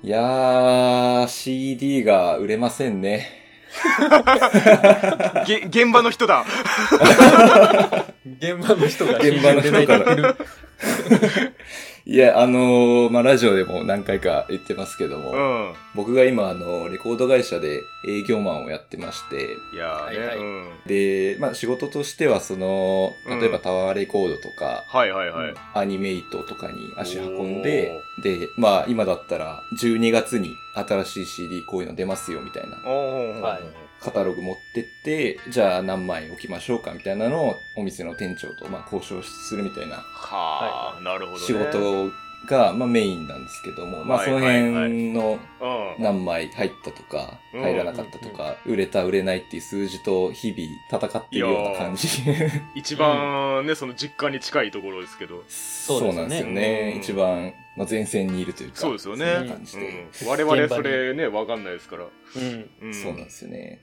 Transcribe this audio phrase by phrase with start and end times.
[0.00, 3.26] いやー、CD が売れませんね。
[5.44, 6.44] げ現場の人だ。
[8.40, 10.36] 現場の人が現場の人から聞
[12.06, 15.74] いや、あのーまあ、ラジオでも何回か言ってますけども、うん。
[15.94, 20.70] 僕が今、あの、レコード会社で営業マンをやってまして、いやーね、はいはいうん。
[20.86, 25.54] で、まあ、仕事としては、その、うん例えばタワーレコードとか、はいはいはい。
[25.74, 32.78] アニメイトとかに足運んで、で、まあ、今だったら、12月に新しい CD こういうの出ますよ、みたいな。
[32.86, 41.46] おーはいカタログ持ってって、じゃあ何枚置きましょうかみたいなのをお店の店長とまあ交渉するみたいなはあ、なるほどね。
[41.46, 42.12] 仕事
[42.46, 46.02] がまあメインなんですけども、まあはいその辺のうん。
[46.02, 52.08] 何枚入ったとか、うん入らなかったとか、売れた売れないっていう数字と日々戦っているような感じ。
[52.74, 55.42] 一番ね、その実家に近いところですけど。
[55.48, 56.92] そうなんですよね。
[56.94, 58.76] うん一番の前線にいるというか。
[58.76, 60.08] そうですよね感じで。
[60.22, 62.04] うん、我々それね、わかんないですから。
[62.04, 62.70] うん。
[62.82, 63.80] うん、そうなんですよね。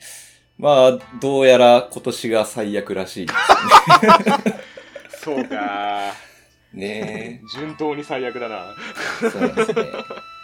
[0.58, 3.34] まあ、どうやら今年が最悪らしいで
[5.09, 6.14] す そうか
[6.76, 7.02] ね。
[7.02, 8.76] ね順当に最悪だな。
[9.31, 9.92] そうなんですね。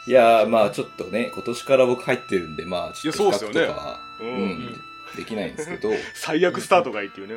[0.07, 4.23] いやー、まあちょっとね、今年から僕入ってるんで、まあちょっと比較とかは、う。
[4.23, 4.81] うんん、
[5.15, 7.33] できないんですけど、 最悪スタートがいいっていうね。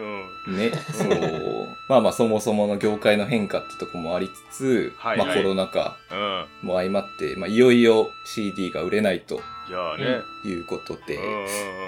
[0.47, 0.57] うん。
[0.57, 6.47] ね、そう、 まあまあそもそもの業界の変化ってとこもありつつ、はいはいまあコロナ禍うん。
[6.63, 10.23] も相まって、まあいよいよ CD が売れないといやーね。
[10.45, 11.19] いうことで、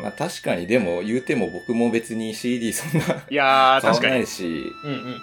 [0.03, 4.12] まあ確かにでも言うても僕も別に CD そんないやー、買 わ確かに。
[4.15, 4.98] ないし、うんうん。
[4.98, 5.23] うん。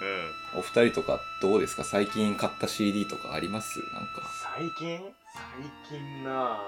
[0.56, 1.82] お二人とかどうですか？
[1.84, 3.80] 最近買った CD とかあります？
[3.92, 4.22] なんか。
[4.56, 5.00] 最近？
[5.34, 6.60] 最近な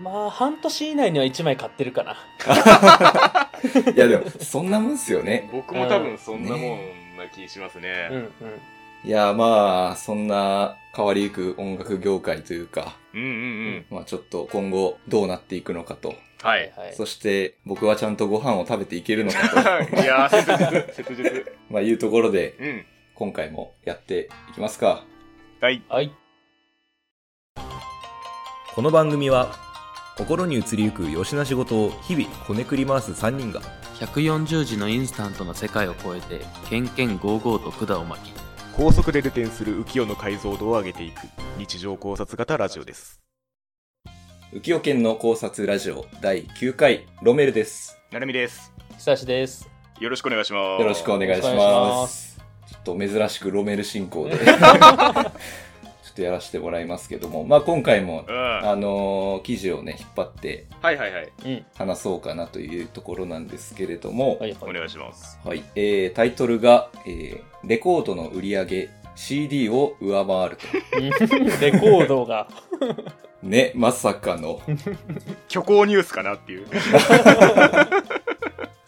[0.00, 2.16] まあ、半年以内には1枚買ってるかな。
[3.94, 5.48] いやでも、そんなもんっすよね。
[5.52, 8.08] 僕も多分そんなもんな気しますね。
[8.10, 8.60] うんうん。
[9.04, 13.86] いや、まあ、そんな変わりゆく音楽業界というか、うんうんうん。
[13.90, 16.14] まあちょっと今後どうなっていくのかと。
[16.42, 16.72] はい。
[16.76, 16.94] はい。
[16.94, 19.56] そして僕はちゃんとご飯を食べていけるのかと。
[20.02, 21.46] いやー、切実、切実。
[21.70, 22.86] まあいうところでうん。
[23.14, 25.04] 今回もやっていきますか。
[25.60, 25.82] はい。
[25.88, 26.10] はい。
[28.80, 29.54] この番組は
[30.16, 33.60] 心に移りゆく吉な仕事を日々こねくり回す3人が
[33.98, 38.34] 140字のインスタントの世界を超えてケンケンゴーゴーと管を巻き
[38.74, 41.16] 高速でルテンする浮世の解像度を上げていく
[41.58, 43.20] 日常考察型ラジオです。
[44.54, 47.98] 浮世県の考察ラジオ第9回ロメルです。
[48.10, 48.72] なるみです。
[48.96, 49.68] 久しです。
[50.00, 50.80] よろしくお願いします。
[50.80, 51.42] よろしくお願いし。
[51.42, 54.38] ますちょっと珍しくロメル進行で
[56.10, 58.34] ちょっとやらせてもらいますけども、まあ今回もうん。
[58.34, 61.32] はあのー記事をね引っ張っていはいはい。
[61.44, 61.64] うん。
[61.76, 64.70] 話そうかなというところなんですけれども、はいはい。
[64.70, 65.38] お願いします。
[65.44, 70.66] はい、えー、タイトルが、えー、レコードの売り上げ CD を上回ると。
[70.98, 71.00] う
[71.44, 72.48] んレコードが。
[73.42, 74.60] ね、まさかの。
[75.48, 76.66] 虚構ニュースかなっていう。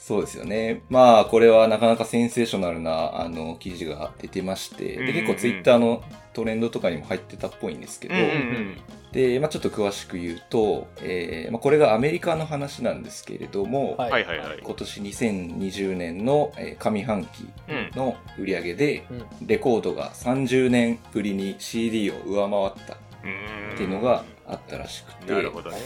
[0.03, 0.83] そうですよね。
[0.91, 6.03] まあ、これはなかなかセンセーショナルな、あの、記事が出てまして、で、うんうんうん結構ツイッターの
[6.33, 8.77] トレンドとかにも入ってたっぽいんですけど、うんうん
[9.13, 17.91] で、まあちょっと詳しく言うと、えー、まあこれがアメリカの話なんですけれども、ははいはいはい今年2020年の、えー上半期うん。
[17.95, 19.47] の売り上げで、うん。
[19.47, 23.29] レコードが30年ぶりに CD を上回ったう
[23.71, 23.75] ん。
[23.75, 25.77] っていうのがあったらしくて、なるほどね。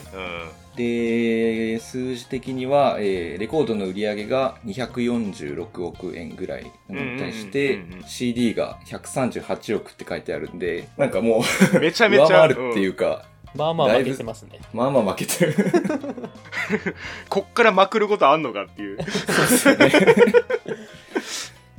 [0.77, 11.43] で、数字的には、えーレコードの売り上げが246億円ぐらいなのに対してうんうんうんうん、CD が138億って書いてあるんで、なんかも
[11.75, 11.81] うん。
[11.81, 12.27] めちゃう、めちゃ。
[12.27, 13.25] 上回るっていうか、
[13.57, 14.61] まあまあ負けてますね。
[14.73, 15.55] まあまあ負けてる。
[17.29, 18.99] こっからまくることあんのかっていう。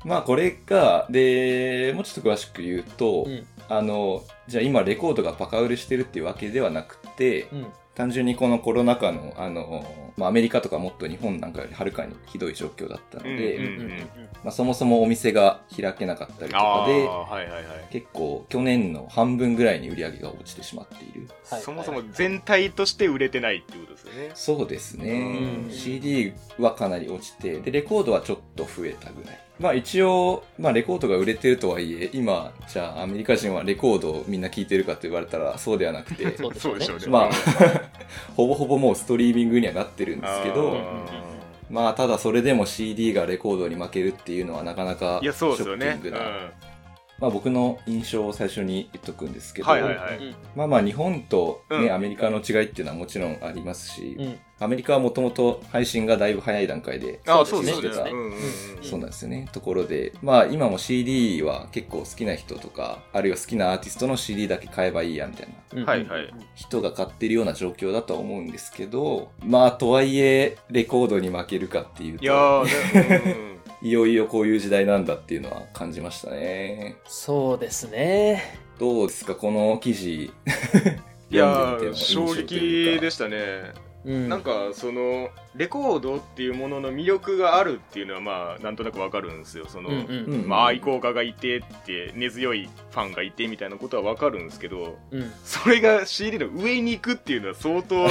[0.03, 3.45] まあこれが、で、もうちょっと詳しく言うと、うん。
[3.69, 7.67] あの、じゃあ今レコードがバカ売れしてるっていうわけではなくて、うん。
[7.97, 9.83] 単純にこのコロナ禍の、あの、
[10.17, 13.59] まあ、アメリカとかもっと日本なんかよりはるかにひどい状況だったので、
[14.43, 17.87] まあ、そもそもお店が開けなかったりとかで、はいはいはい。
[17.89, 21.27] 結構去年の半分ぐらいに売り上げが落ちてしまっている。
[21.49, 24.31] はいそもそも全体として売れてないっていうことですよね。
[24.35, 25.69] そうですねう。
[25.69, 29.46] ん CD はかなり落ちて、で、レコードはちょっと増えたぐらい。
[29.59, 37.07] まあ一応、まあレコードが売れてるとはいえ、今、じゃあアメリカ人はレコードをみんな聴いてるかと言われたらそうではなくて、そうでしょうね。
[37.07, 37.31] まあ、
[38.35, 40.81] ほぼほぼもうストリーミングにはなってるんですけど、うん
[41.69, 45.85] まあただそれでも CD がレコードに負けるっていうのはなかなかいや、そうですよね。
[45.85, 46.21] ショッキングな
[47.19, 50.17] まあ僕の印象を最初に言っとくんですけど、はいはいはい。
[50.17, 50.35] うん。
[50.55, 51.93] まあまあ日本とね、うん。
[51.93, 54.39] アメリカの違いっていうのはもちろんありますし、うん。
[54.59, 57.89] アメリカはもともと配信がだいぶ早い段階で、そそううですすね。
[57.89, 58.39] でねうんうんうん。
[58.83, 59.47] そうなんですよね。
[59.51, 65.85] ところで、まあ今も CD は結構好きな人とか、あるいは好きなアーティストの CD だけ買えばいいやみたいなうん。
[65.85, 76.97] はいはい人が買ってるような状況だとは思うんですけど、まあとはいえレコードに負けるかっていうと、いやーね、いよいよこういう時代なんだっていうのは感じましたね。
[77.05, 78.59] そうですね。
[78.79, 79.35] どうですか？
[79.35, 80.31] この記事
[81.29, 83.86] いや読んでみてのー衝撃でしたね。
[84.07, 89.65] うん、なんかそのレコードっていうものの魅力があるっていうのはまあなんとなくわかるんですよ。
[89.67, 89.89] その、
[90.45, 98.07] まあ愛好家がいてって根強いファンがいてみたいなことはわかるんですけどうん、それが CD の上に行くっていうのは相当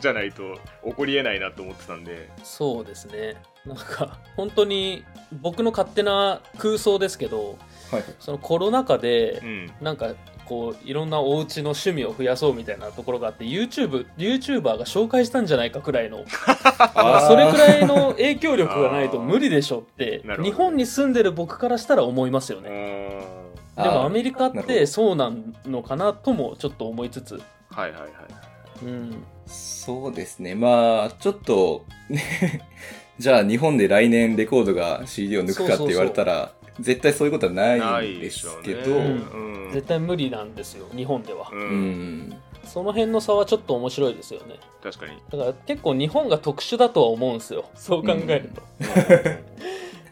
[0.00, 0.56] じゃないと
[0.86, 2.30] 起こりえないなと思ってたんで。
[2.44, 3.42] そうですね。
[3.66, 7.58] なんか本当に僕の勝手な空想ですけど、
[7.90, 8.04] はい。
[8.20, 9.72] そのコロナ禍でうん。
[9.80, 10.14] なんか
[10.46, 16.24] こういろんなお家の趣味を増やそうみたいなところがあって YouTube YouTuber が紹介したんじゃないかくらいの
[17.26, 23.22] それくらいの影響力がないと無理でしょって日本に住んでる僕からしたら思いますようね
[23.76, 25.32] でもアメリカってそうな
[25.64, 27.40] のかなともちょっと思いつつ、
[27.70, 28.10] はいはいはい
[28.84, 30.54] うん、そうですね。
[30.54, 32.62] まあ、ちょっと、ね、
[33.18, 39.72] じゃあ日本で来年レコードが CD を抜くかって言われたら、絶対そういうことはなないいでですしょうけど、ねうんうん。
[39.72, 42.28] 絶対無理なんですよ日本では、ううん。
[42.28, 42.36] ん。
[42.64, 44.56] その辺の差はちょっと面白いですよね。
[44.82, 45.12] 確かに。
[45.30, 47.64] だから結構日本が特殊だとは思うんですよ。
[47.74, 49.30] そう考えると、だか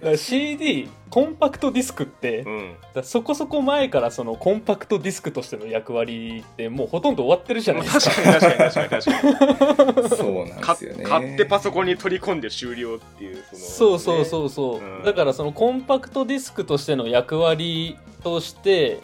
[0.03, 2.75] ら CD コンパクトディスクって、うん。
[2.95, 8.15] らそこそこ前からそのコンパクトディスクとしての役割ってもうほとんど終わってるじゃないですか。
[8.15, 10.09] 確かに確かに確かに確かに。
[10.09, 11.05] そうなんかですよね。
[11.05, 15.05] 買ってパソコンに取り込んで終了っていうそのそうそうそうそう、うん。
[15.05, 19.01] だからそのコンパクトディスクとしての役割として、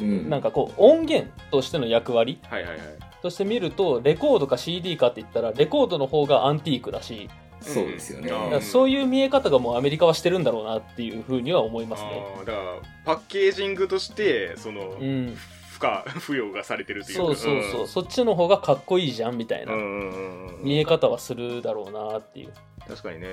[0.00, 0.06] うん。
[0.06, 2.80] うんなんかこう音源としての役割はいはいはい。
[3.22, 7.28] として見るとレコードか CD かって言ったらレコードの方がアンティークだし、
[7.60, 8.30] そうですよね。
[8.30, 12.22] うんそういう見え方がもうアメリカはしてるんだろうなっていうふうには思いますね。
[12.40, 12.58] だから
[13.04, 15.36] パッケージングとしてその、うん、
[15.70, 22.52] 負荷付与がされてるというかそうそうそう、そっちの方がかっこいいじゃんみたいなうんうんうんうん見え方はするだろうなっていう。
[22.90, 23.28] 確かにね。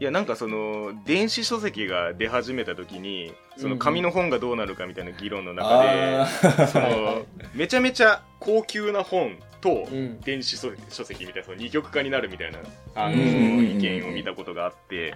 [0.00, 7.24] いやなんかその電子書籍が出始めた時にその紙の本がどうなるかみたいな議論の中で、あそはいはのい。
[7.54, 10.20] めちゃめちゃ高級な本とうん。
[10.20, 12.58] 電子書書籍みたいなその二極化になるみたいな
[12.94, 13.70] あのうん。
[13.70, 15.14] 意見を見たことがあって、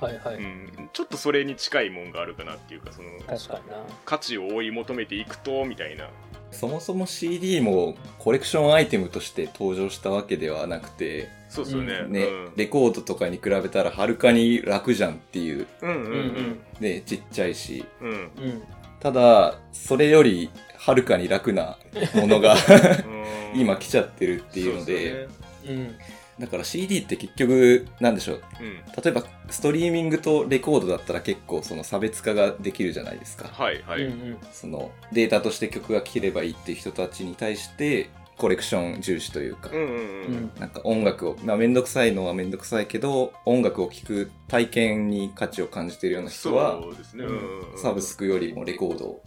[0.00, 3.76] はいはい、うん、ちょっとそれに近いもんがあるかなっていうかその確かにな。
[4.04, 6.08] 価値を追い求めていくとみたいな
[6.50, 12.52] そもそも CD もコレクションアイテムとして登場したわけではなくて、そうですよね、うね、うん。
[12.56, 16.60] レコードとかに比べたらはるかに楽じゃんっていう、うんうんうん。
[16.80, 18.62] ね、ちっちゃいし、うん。
[19.00, 21.78] ただ、それよりはるかに楽な
[22.14, 22.56] ものが
[23.54, 25.28] 今来ちゃってるっていうので、
[25.64, 25.94] そううん
[26.38, 28.42] だから CD って結局、なんでしょう。
[28.56, 33.48] すよね例えば、ストリーミングとレコードだったら結構その差別化ができるじゃないですか。
[33.48, 40.34] うん、はいはい、うんうんそのデータとして曲が聴ければいいっていう人たちに対して、コレクション重視というか、うんうんううん。
[40.34, 47.32] んなんか音楽を、まあめんどくさいのはめんどくさいけど、音楽を聴く体験に価値を感じているような人は、そうですね、う
[47.76, 49.22] んサブスクよりもレコードを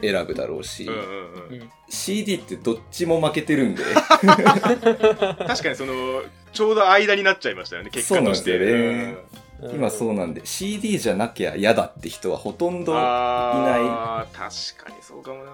[0.00, 1.62] 選ぶだろうし、うんうんうん。
[1.62, 3.82] うん CD ってどっちも負けてるんで、
[4.24, 6.22] 確かにその
[6.52, 8.52] ちょうど間になっちゃいましたよね結果として。
[8.52, 9.16] そうなんですよね。
[9.62, 9.74] うん。
[9.74, 15.50] 今そうなんで、CD じゃなきゃ嫌だって人はほとんど、あー確かにそうかもな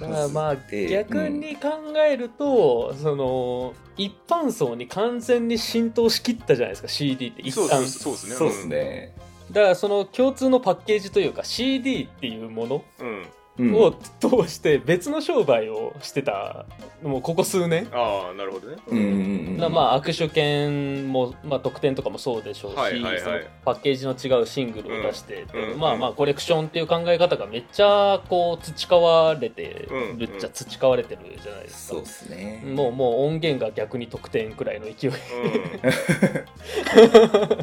[0.00, 1.68] だからまあで逆に考
[2.06, 7.86] えると、その一般層に完全に浸透しきったじゃないですか CD って一旦。
[7.86, 9.12] そうですねそうですね。
[9.50, 13.26] だからその共通のパッケージというか CD っていうものうんうん
[13.58, 16.66] を通して別の商売をしてた
[17.02, 17.88] もうここ数年。
[17.92, 18.76] ああなるほどね。
[18.88, 18.98] うん。
[18.98, 19.04] うん。
[19.04, 19.08] う
[19.52, 23.48] んなまあ握手券も、まあ、特典とかもそうでしょうし、はいはいはい。
[23.64, 25.72] パッケージの違うシングルを出して、うん。
[25.72, 25.78] うん。
[25.78, 32.62] まあまあコレクションっていう考え方がめっちゃこう培われてうんるっちゃ培われてるじゃないですか、そうですね。
[32.64, 35.16] もうもう音源が逆に得点くらいの勢い、うん、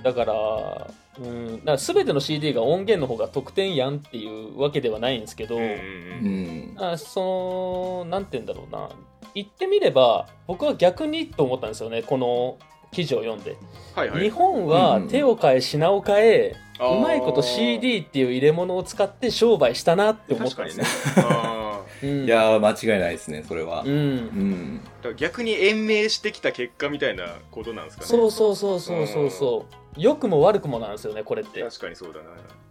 [0.04, 6.76] だから,、うん、だから全ての CD が音源の方が得点やんっていうわけではないんですけど、うんうんううん。
[6.76, 6.78] ん。
[6.78, 8.90] あそのなんて言うんだろうな。
[9.36, 12.58] 言ってみれば僕は逆にと思ったんですよねこの
[12.92, 13.58] 記事を読んで、
[13.96, 14.24] はいはい。
[14.24, 16.98] 日本は手を変え品を変え、あー。
[16.98, 21.36] うまいこと CD っていう入れ物を使って商売したなって思ったんですね確かにね。
[21.54, 21.57] あ
[22.04, 22.26] ううん。
[22.26, 23.84] いやー、間違いないですね、それは。
[23.84, 24.16] ううん。
[24.18, 28.08] んだから逆に延命してきた結果みたいなことなんですかね。
[28.10, 29.74] そうそうそうそうそうそう。
[29.98, 31.62] 良くも悪くもなんですよねこれって。
[31.64, 32.26] 確かにそうだな。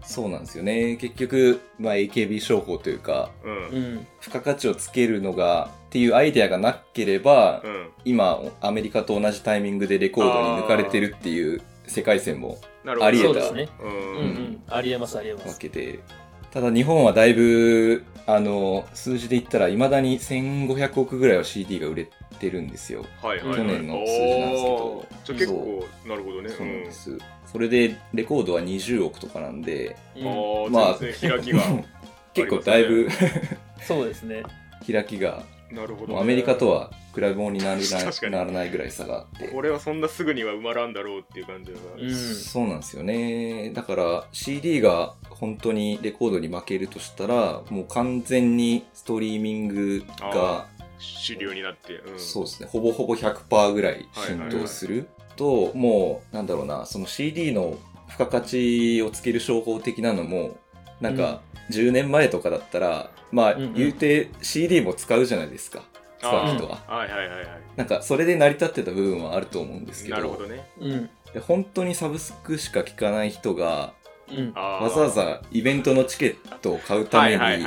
[0.04, 0.96] そうなんですよね。
[0.96, 3.52] 結局、まあ、AKB 商法というか、うん。
[3.52, 3.94] ううん。
[3.96, 7.62] ん付加価値をつけるのが、っていうアイデアがなければ、
[8.04, 13.06] 今、アメリカと同じタイミングでレコードに抜かれてるっていう世界線もなるほど。
[13.06, 13.26] ありえた。
[13.28, 13.68] そうですね。
[13.82, 13.90] うん。
[13.90, 14.62] うんうん。
[14.68, 15.48] ありえますありえます。
[15.48, 16.00] わけで、
[16.52, 22.08] ただ日本はだいぶ、あの、数字で言ったら、未だに1500億ぐらいは CD が売れ
[22.40, 23.04] てるんですよ。
[23.22, 23.56] はいはいはい。
[23.58, 25.06] 去年の数字なんですけど。
[25.24, 26.48] じゃあ結構なるほどね。
[26.48, 27.18] そうなんです。
[27.52, 30.20] それで、レコードは20億とかなんで、う
[30.68, 30.72] ん。
[30.72, 31.62] まあ開きが
[32.34, 33.08] 結構だいぶ
[33.80, 34.42] そうですね。
[34.84, 36.20] 開きが、なるほどね。
[36.20, 38.32] アメリカとは比べ物になら確かに。
[38.32, 39.48] ならないぐらい差があって。
[39.48, 41.78] これはそんなすぐには埋まらんだろうっていう感じが。
[41.96, 42.14] うん。
[42.14, 43.70] そうなんですよね。
[43.70, 50.66] だから CD が本当にレコードに負けるとしたら、もう完全にストリーミングが、
[50.98, 52.18] 主流になってうん。
[52.18, 57.76] そうですね、ほぼほぼ100%ぐらい浸透すると、もう、なんだろうな、その CD の
[58.08, 60.56] 付加価値をつける商法的なのも、
[61.00, 63.74] なんか、10年前とかだったら、まあ、うんうん。
[63.74, 65.82] 言うて CD も使うじゃないですか、
[66.18, 66.82] 使う人は。
[66.86, 67.46] はいはいはいはい。
[67.76, 70.66] なんか、それで成り立ってた部分はあると思うんですけど、なるほどね。
[70.80, 71.10] うん。
[71.34, 74.05] で本当にサブスクしか聞かない人が、うん
[74.54, 77.64] わわざわざイベントのチケットを買うために、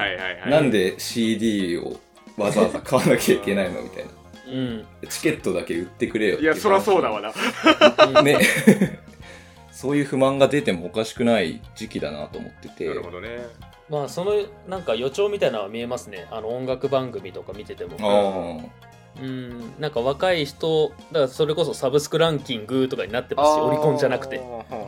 [0.50, 2.00] なんで CD を
[2.38, 4.10] わざわざ買わなきゃいけないのみたいな。
[4.52, 4.86] うん。
[5.10, 7.32] チケットだけ売ってくれよっていやそらそうだわな。
[8.12, 8.40] なね。
[9.72, 12.86] そういう不満が出てもおかしくない時期だなと思ってて。
[12.86, 13.48] なるほどね。
[13.90, 14.34] まあその
[14.68, 16.28] なんか予兆みたいなのは見えますね。
[16.32, 17.96] あの音楽番組とか見てても。
[18.02, 19.74] あうん。
[19.80, 24.38] なんか若い人だからそれこそサブスクランキングとかになってますしオリコンじゃなくて。
[24.38, 24.42] う
[24.76, 24.79] ん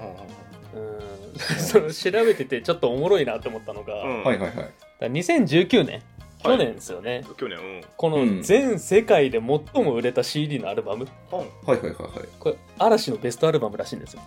[1.60, 4.22] その調べててちょっとおもろいなと思ったのが、うん。
[4.22, 4.24] あ。
[4.24, 4.56] はいはいはい。
[4.56, 4.68] だか
[5.02, 6.02] ら2019年
[6.44, 6.58] はい。
[6.58, 7.82] 去年ですよね、去年うん。
[7.98, 11.08] この全世界で最も売れた CD のアルバム。
[11.32, 11.94] はいはいはいはい。
[12.40, 14.22] これ嵐のベストアルバムらしいんですよ。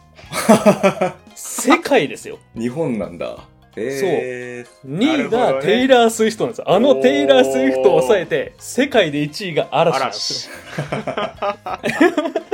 [1.35, 2.38] 世界ですよ。
[2.54, 3.37] 日本なんだ。
[3.76, 5.52] えー、2位なるほどね。
[5.54, 6.71] がテイラー・スウィフトなんですよ。
[6.71, 10.50] あのテイラー・スウィフトを抑えて世界で1位が嵐なんです
[10.93, 12.04] 嵐。
[12.04, 12.12] よ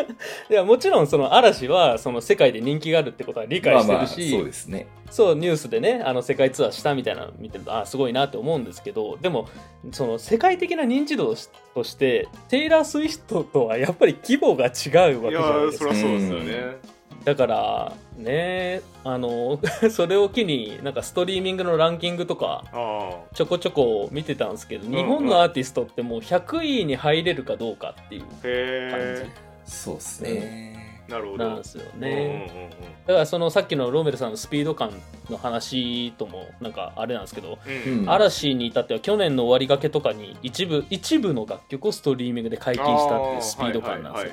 [0.51, 4.87] いやもちろんその嵐はその世界で人気があるってことは理解してるし、そうですね。
[5.11, 9.49] そうニュースでねあの世界ツアーしたみたいなの見てるとあすごいなって思うんですけどでも
[9.91, 11.35] その世界的な認知度
[11.75, 15.85] としてテイラー・スウィフトとはやっぱり規模が違うわいやけじゃないですか。
[15.87, 17.01] そりゃそうですよね。
[17.25, 19.61] だからねあの
[19.91, 29.27] それを機になんかストリーミングのランキングとかあちょこちょこ見てたんですけどん日本のアーティストってもう100位に入れるかどうかっていう感え
[29.71, 31.05] そうですね。
[31.09, 31.39] なるほど。
[31.39, 32.71] じなんですようんね。
[33.07, 34.93] だからそのさっきのロメルさんのスピード感
[35.29, 44.33] の話ともなんかあれなんですけど、うん嵐に至っては去年の終わりがけとかに一部一部の楽曲をストリーミングで解禁したっていうスピード感なんですよ。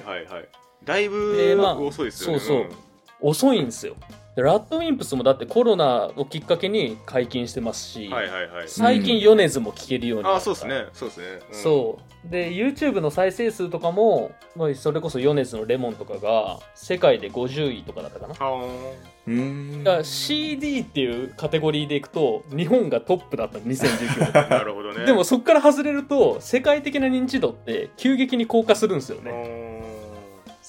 [0.84, 2.39] だいでぶまあ遅いですよね。
[2.39, 2.87] そうそう
[3.21, 3.95] 遅いんですよ。
[4.36, 8.67] でラッドウィンプスもだってコロナをきっかけに解禁してますし、うんはいはいはい。
[8.67, 10.36] 最近米津も聴けるようになった。
[10.36, 10.86] ああそうですね。
[10.93, 11.25] そうですね。
[11.51, 12.29] そう。
[12.29, 18.36] で YouTube の再生数とかもまあそれこそ米津の「レモン」とかが世界で50位とかだったかな。
[18.39, 19.83] あうーん。
[19.83, 24.97] だから CD っていうカテゴリーでいくと日本がトップだったの2019あ なるほどね。
[24.97, 29.97] 年でもそこから外れると世界的な認知度って急激に降下するんですようねん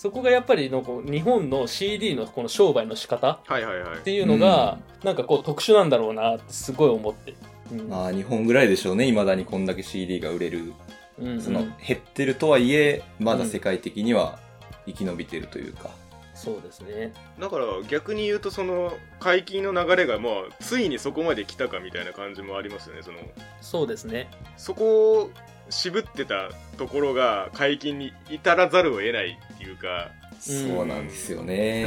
[0.01, 7.35] そこがやっぱりのこう日本の CD のこの商売の仕方っていうのがなんかこう特殊なんだろうなってすごい思って、
[7.73, 7.89] うん。
[7.89, 9.07] まあ、日本ぐらいでしょうね。
[9.07, 10.73] 未だにこんだけ CD が売れる。
[11.19, 11.27] うん。
[11.27, 14.39] うんその、減ってるとはいえ、まだ世界的には
[14.87, 15.91] 生き延びてるというか。
[16.33, 17.13] そうですね。
[17.41, 23.19] だから逆に言うとその解禁の流れがまあついにそこまで来たかみたいな感じもありますよねその。
[23.61, 24.31] そうですね。
[24.57, 25.31] そこを
[25.71, 30.11] 渋ってたところが解禁に至らざるを得ないっていうか。
[30.41, 31.87] そうなんですよね。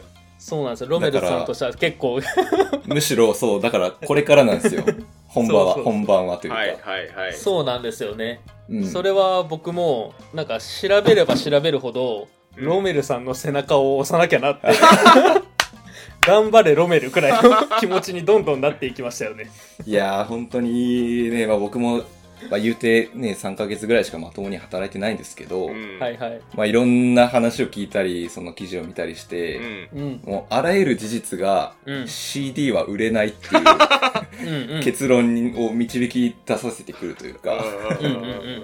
[0.38, 0.88] そうなんですよ。
[0.88, 2.20] ロメルさんとしては結構。
[2.86, 4.84] むしろそう、だからこれからなんですよ。
[5.26, 6.58] 本番は、本番はというか。
[6.58, 7.34] はいはいはい。
[7.34, 8.40] そうなんですよね。
[8.68, 8.86] うん。
[8.86, 12.64] それは僕もなんか調べれば調べるほど、うん。
[12.64, 14.68] ロメルさんの背中を押さなきゃなって。
[16.26, 19.48] 頑張れロメルくらいの気持ちにどんどんなっていきましたよね。
[19.84, 22.02] いやー、本当にね、まあ僕も、
[22.50, 25.98] まあ言うてね、3ヶ月ぐらいしかまともに働いてないんですけど、うん。
[25.98, 26.40] はいはい。
[26.54, 29.88] まあいろんな話を聞いたり、その記事を見たりしうて、ん。
[29.92, 30.20] うん。
[30.24, 32.08] もうあらゆる事実が、うん。
[32.08, 37.54] CD は売れないっていうんうんう結論を導き出させてくるというか、
[38.00, 38.62] うんうんうんうん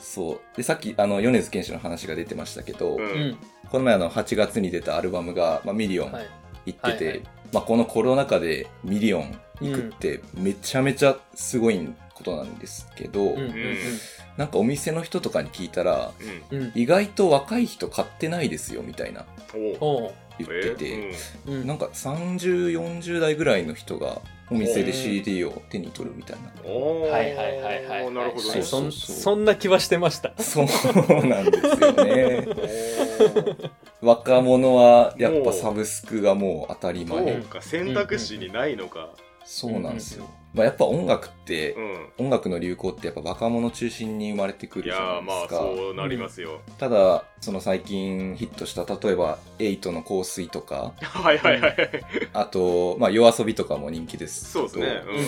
[0.00, 0.56] そう。
[0.56, 3.36] で、さっき、あの、米津玄師の話が出てましたけど、うん。
[3.70, 6.26] この前あの、8月に出たアルバムが、まあ、ミリオンはい。
[6.66, 7.22] 行ってて、はいはい。
[7.52, 13.76] まあ、このコロナ禍でミリオン行くってめちゃめちゃすごいんことなんですけど、うんうん
[14.36, 16.12] なんかお店の人とかに聞いたら、
[16.50, 16.58] うん。
[16.58, 21.14] うんうん意外と若い人買ってないですよみたいな言ってて、え
[21.46, 21.66] うん。
[21.66, 22.70] なんか30、
[23.00, 24.20] 40代ぐらいの人が
[24.50, 26.70] お店で CD を手に取るみたいな。
[26.70, 28.10] はいはいはいはい。
[28.12, 28.50] なるほどね。
[28.52, 29.16] そうそんそう。
[29.16, 30.34] そんな気はしてました。
[30.38, 32.48] そうなんですよね。
[34.02, 37.40] 若者はやっぱサブスクがもう当たりそう前。
[37.42, 39.10] か選択肢にないのか。
[39.46, 40.28] そうなんですよ。
[40.56, 42.26] まあ、やっぱ音楽ってう、ん。
[42.26, 45.56] 音楽の流行ってやっぱ若者中心に生まれてくいるじゃやーまあないですか。
[45.58, 46.62] そうなりますよ。
[46.78, 51.76] ただ、その最近ヒットした、例えば、エイトの香水とか、 はいはいはい。
[52.32, 54.50] あと、まあ、夜遊びとかも人気です。
[54.50, 54.86] そうですね。
[55.06, 55.24] うんうん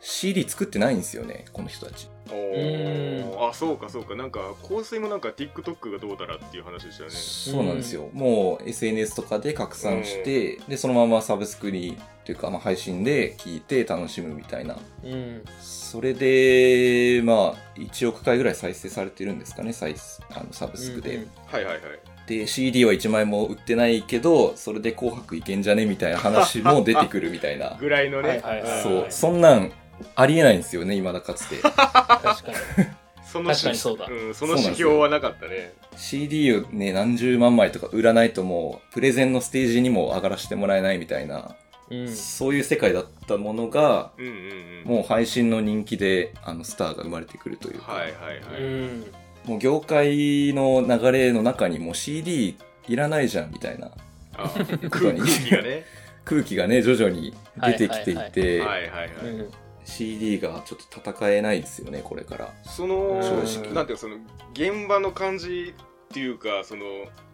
[0.00, 2.08] CD 作ってないんですよね、この人たち。
[2.30, 4.14] あそうかそうか。
[4.14, 7.14] なんか香水もなんか TikTok がどうだらっていう話でしたよね。
[7.14, 8.10] そうなんですよ。
[8.12, 14.76] もう SNS とかで拡散して、で、そのままサブスクに、というか、まあ、配信で聞いて楽しむみたいな。
[15.02, 15.42] うん。
[15.60, 19.94] それで、まあ、1億回ぐらい再生されてるんですかね、再
[20.34, 21.16] あのサブスクで。
[21.16, 21.82] うんうんはいはいはい。
[22.26, 25.86] で、CD は1枚も売ってないけど、それで紅白いけんじゃね？
[25.86, 27.78] みたいな話も出てくるみたいな。
[27.80, 28.82] ぐらいのね、はいはいはい。
[28.82, 29.72] そう、そんなん
[30.14, 31.56] ありえないんですよね、未だかつて。
[31.62, 32.98] 確かに。
[33.24, 34.06] その確かにそうだ。
[34.06, 35.74] ん、その指標はなかったね。
[35.96, 41.54] CD をね、何十万枚とか売らないともう、プレゼンのステージにも上がらせてもらえないみたいな、
[41.90, 42.08] うん。
[42.08, 44.84] そういう世界だったものが、うんうんうん。
[44.84, 48.12] もう配信の人気で、あの、スターが生まれてくるというか、はいはい
[48.50, 49.06] はい、うん。
[49.44, 53.90] もう業界の流れの中にもう CD いらないじゃんみたいな。
[54.38, 54.50] あ
[54.90, 55.84] 空に気がね。
[56.24, 59.50] 空気がね、徐々に出てきていはいて、はいはいはい、うん
[59.88, 62.54] CD がちょっと戦えないですよね、これから。
[62.64, 63.72] その正直。
[63.72, 64.16] なんていうかその
[64.52, 66.84] 現場の感じっていうかその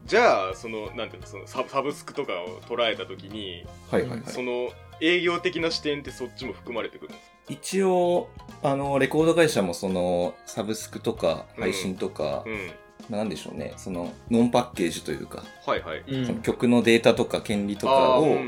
[0.07, 4.21] じゃあそのなんていうのそのササブスクとかを捉えた時に、はいはいはい。
[4.27, 4.71] その
[5.01, 7.35] 営業的な視点ってそっちも含まれてくるんですか？
[7.49, 8.31] 一応、
[8.63, 12.71] あの、レコード会社もその、サブスクとか配信とか、うん。
[13.11, 16.05] まあなんでしょうね、その、ノンパッケージというか、はいはい。
[16.07, 16.27] うん。
[16.27, 18.39] その曲のデータとか権利とかを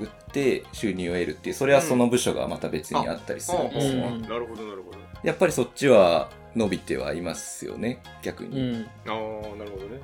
[0.00, 4.06] 売って収入を得るっていう、それはその部署がまた別にあったりするんですよ。
[4.06, 4.22] うん。
[4.22, 4.98] なるほどなるほど。
[5.22, 8.78] やっぱりそっちは伸びてはいますよね、逆うに。
[8.78, 8.86] ん。
[9.06, 9.12] ああ
[9.56, 10.00] なるほどね。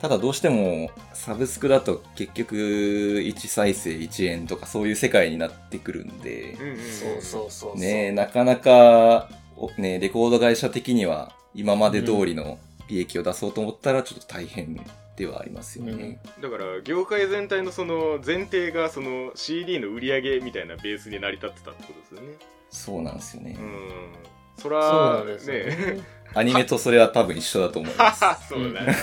[0.00, 12.58] ただどうしても、サブスクだと結局、1再生1円とかそういう世界になってくるんで、うんうんそうそうそうねなかなか、おねレコード会社的には今まで通りの
[12.88, 14.74] 利益を出そうと思ったらちょっと大変
[15.16, 16.20] ではありますよね。
[16.40, 22.36] だから業界全体のその前提がその CD の売り上げみたたいなベースに成り立ってたってことですよね。
[22.70, 23.56] そうなんですよね。
[23.58, 24.12] うん。
[24.56, 25.64] そそうらなんですよね。
[25.96, 26.00] ね。
[26.34, 28.24] アニメとそれは多分一緒だと思います。
[28.48, 28.82] そうだ。
[28.84, 28.96] ね、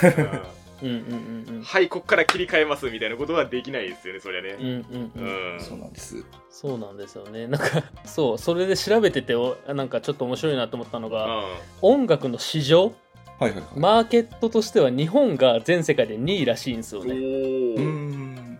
[0.82, 0.94] うんうん
[1.48, 1.62] うんうん。
[1.62, 4.56] はいこっから切り替えますみたいなことはできないですよねそりゃね。
[4.58, 5.26] うんうんうん。
[5.26, 5.56] ううん。
[5.56, 6.24] んそうなんです。
[6.50, 7.46] そうなんですよね。
[7.46, 11.44] なんかそうそれで調べてておなんかちょっと面白いなと思ったのが
[11.82, 12.92] 音楽の市場
[13.40, 13.64] はいはいはい。
[13.74, 17.14] マーケットとしては日本が全世界で2位らしいんですよおね。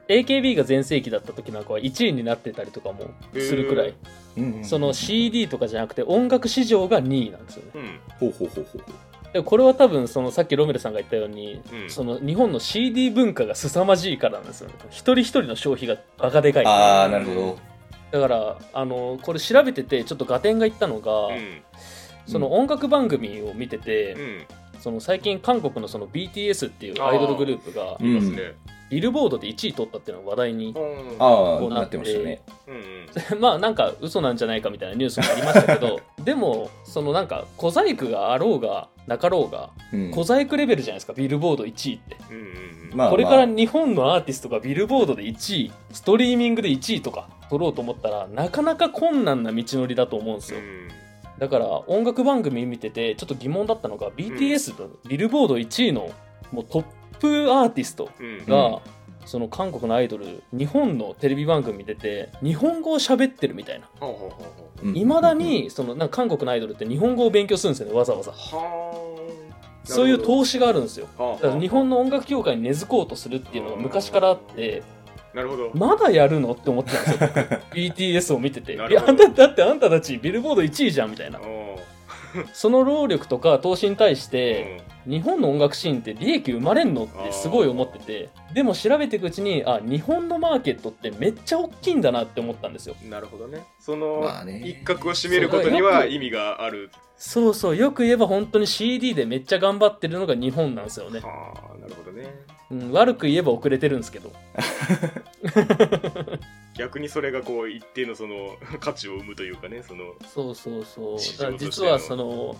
[0.08, 3.88] AKB が全盛期だった時なんかは1位になってたりとかもするくらい。
[3.88, 3.96] うんう
[4.60, 7.70] んその CD とかじゃなくて音楽市場が2位なんですよね。
[7.74, 8.00] うん。
[8.18, 9.32] ほうほうほうほうほう。
[9.34, 11.90] でこれは多分そのさっきロメルさんが言ったように、うん。
[11.90, 14.74] その日本の CD 文化が凄まじいからなんですよね。
[14.88, 17.58] 一人一人の消費がバカでかいあー、なるほど。
[18.12, 21.62] だからあのこれ調べててちょっと合点がいったのが、うん。
[22.26, 24.46] その音楽番組を見てて、うん
[24.80, 28.54] その最近韓国のその BTS っていうアイドルグループがうんいますね。
[28.90, 32.42] ビルボードで1位取ったっていうのが話題に、こうなっなっててましたね。
[33.38, 40.10] まあなんか嘘なんじゃないかみたいなニュースもありましたけど でもそのなんか小細工があろうがなかろうがうん。
[40.10, 42.16] 小細工レベルじゃないですかビルボード1位って。
[42.30, 42.42] うんうん
[42.92, 42.96] うん。
[42.96, 50.58] まあこれから日本のアーティストがビルボードで1位ストリーミングで1位とか取ろうと思ったらなかなか困難な道のりだと思うんですよ。
[50.58, 50.99] うん
[51.40, 56.10] だから音楽番組見ててちょっと疑問だったのが BTS のビルボード1位の
[56.52, 56.84] もうトッ
[57.18, 58.46] プアーティストうん。
[58.46, 58.80] が、
[59.24, 63.88] その韓国のアイドル日本のテレビ番組に出て日本語を喋ってるみたいな。
[64.94, 68.32] いまだにそのなんか韓国のアイドルって日本語を勉強するんですよねわざわざ。
[68.32, 68.36] は
[69.06, 69.20] あ
[69.84, 71.06] そういう投資があるんですよ。
[71.16, 74.82] はあだから日本の音楽業界に根付こうとするっていうのが昔からあって
[75.34, 75.70] なるほど。
[75.74, 76.52] まだやるの？
[76.52, 77.28] って思ってたんですよ。
[77.70, 78.72] 僕 BTS を見てて。
[78.74, 79.22] いなるほど。
[79.24, 81.38] やだだってあんたたちビルボード1位じゃんみたいな。
[81.40, 82.46] おー。
[82.52, 92.96] その労力とか投資に対して、うん日本の音楽シーンって利益生まれんのってすごい思っててでも調べていくうちにあ日本のマーケットってめっちゃ大きいんだなって思ったんですよ。
[93.08, 93.64] なるほどね。
[93.78, 94.24] その、
[94.64, 96.90] 一角を占めることには意味がある。
[97.16, 102.34] そうそうよく言えば本当に CD でめっちゃ頑張ってるのが日本なんですよね、はあなるほどね。
[102.70, 104.32] うん、悪く言えば遅れてるんですけど。
[106.78, 111.18] 逆にそれがこう一定のその価値を生むというかねそのそうそうそう。
[111.58, 112.56] 実はその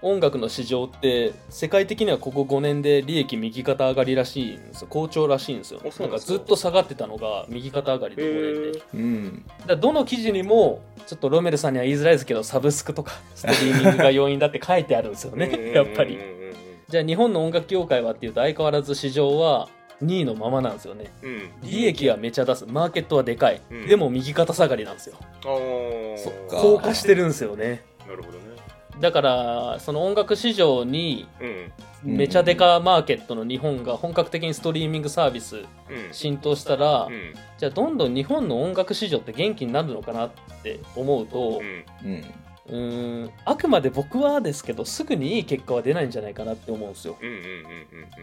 [0.00, 4.86] 音楽の市場って世界的にはここ5年で利益右肩上がりらしいんですよ。
[4.88, 9.44] 好調らしいんですよなんかずっと下がってたのが右肩上がりで5年でへうん。
[9.46, 15.72] だからどの記事にもちょっとロメルさんには言いづらいですけどサブスクとかストリーミングが要因だって書いてあるんですよね。
[15.72, 16.18] やっぱり。
[16.88, 19.68] じゃあ日本の音楽業界はっていうと相変わらず市場は
[20.02, 21.10] 2位のままなんですよね。
[21.22, 21.30] うん。
[21.30, 22.64] うん利益はめちゃ出す。
[22.66, 23.86] マーケットはでかい、うん。
[23.88, 25.16] でも右肩下がりなんですよ。
[25.42, 26.56] そっか。
[26.62, 27.82] 高架してるんですよね
[29.00, 31.72] だからその音楽市場にうん。
[32.04, 35.64] めちゃデカマーケットの日本が本格的にストリーミングサービスうん。
[36.12, 37.34] 浸透したら、うん。
[37.58, 40.30] じゃあどんどん日本の音楽市場って元気になるのかなっ
[40.62, 41.60] て思うと
[42.04, 42.24] うん。
[42.70, 42.78] う
[43.24, 43.30] ん。
[43.44, 47.16] あくまで僕はですけどすぐにいい結果は出ないんじゃないかなって思うんですよ。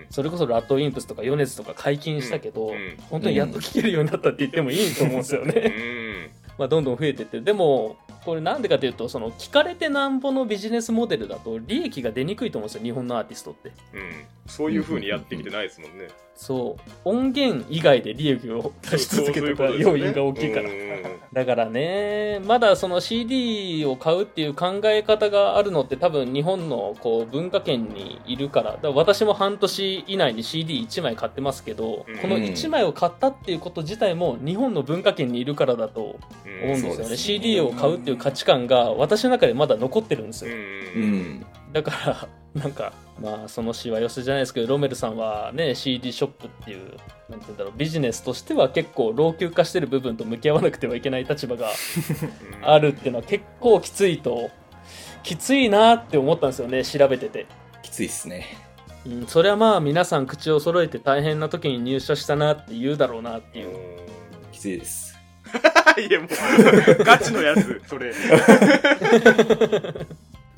[0.10, 13.72] それこそラッドウィンプスとかヨネズとか解禁したけど、うん本当にやっと聴けるようになったって言ってもいいと思うんですようね、んまあどんどん増えてってでもこれなんでかというとその聞かれてなんぼのビジネスモデルだと利益が出にくいと思うんですよ日本のアーティストって。
[13.94, 14.26] うん。
[14.48, 16.08] そういう風にやってきてないですもんね。
[16.36, 16.92] そう。
[17.06, 20.70] 音源以外で利益を出し続けてた要因が大きいから。
[20.70, 21.20] うんうんうん。
[21.34, 28.92] だからねまだその CD を買うっていう考え方があるのって多分日本のこう文化圏にいるから。
[28.92, 37.18] 私も半年以内に CD1 枚買ってますけど、うんこの1枚を買ったっていうこと自体も日本の文化圏にいるからだと思うんですよね,、ね。
[37.18, 41.02] CD を買うっていう価値観が私の中でまだ残ってるんですうよ、うん
[41.40, 41.46] ん。
[41.72, 41.92] だか
[42.56, 46.88] らなんかまあそのしわ寄せじゃないですけどロメルさんはね CD ショップっていう
[47.30, 51.70] なんて言うんだろうビジネスとしては結構老朽化してる部分と向き合わなくてはいけない立場が
[52.62, 54.50] あるっていうのは結構きついと
[55.24, 57.48] きついなって思ったんですよね調べてて、
[57.82, 58.46] きついっすね。
[59.08, 63.76] うん、それはまあ皆さん口を揃えて大変な時に入社したなって言うだろうなっていう
[64.52, 65.16] きついです。
[65.98, 66.30] いやもう
[67.04, 68.14] ガチのやつそれ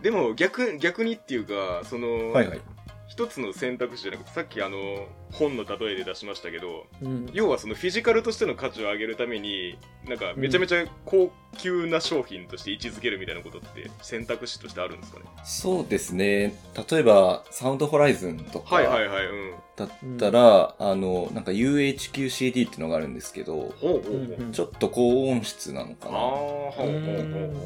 [0.02, 2.62] でも逆逆にっていうかその、はいはい。
[3.10, 15.26] 一つの選択肢じゃなくてさっきあの本の例えで出しましたけどうん要はそのフィジカルとしての価値を上げるためになんかめちゃめちゃ高級な商品として位置づけるみたいなことって選択肢としてあるんですかね？
[15.46, 16.54] そうですね。
[16.92, 26.20] 例えば、サウンドホライズンとかはいはいはいうんだったら、あの、なんか UHQCD っていうのがあるんですけど、ほうんうんちょっと高音質なのかな。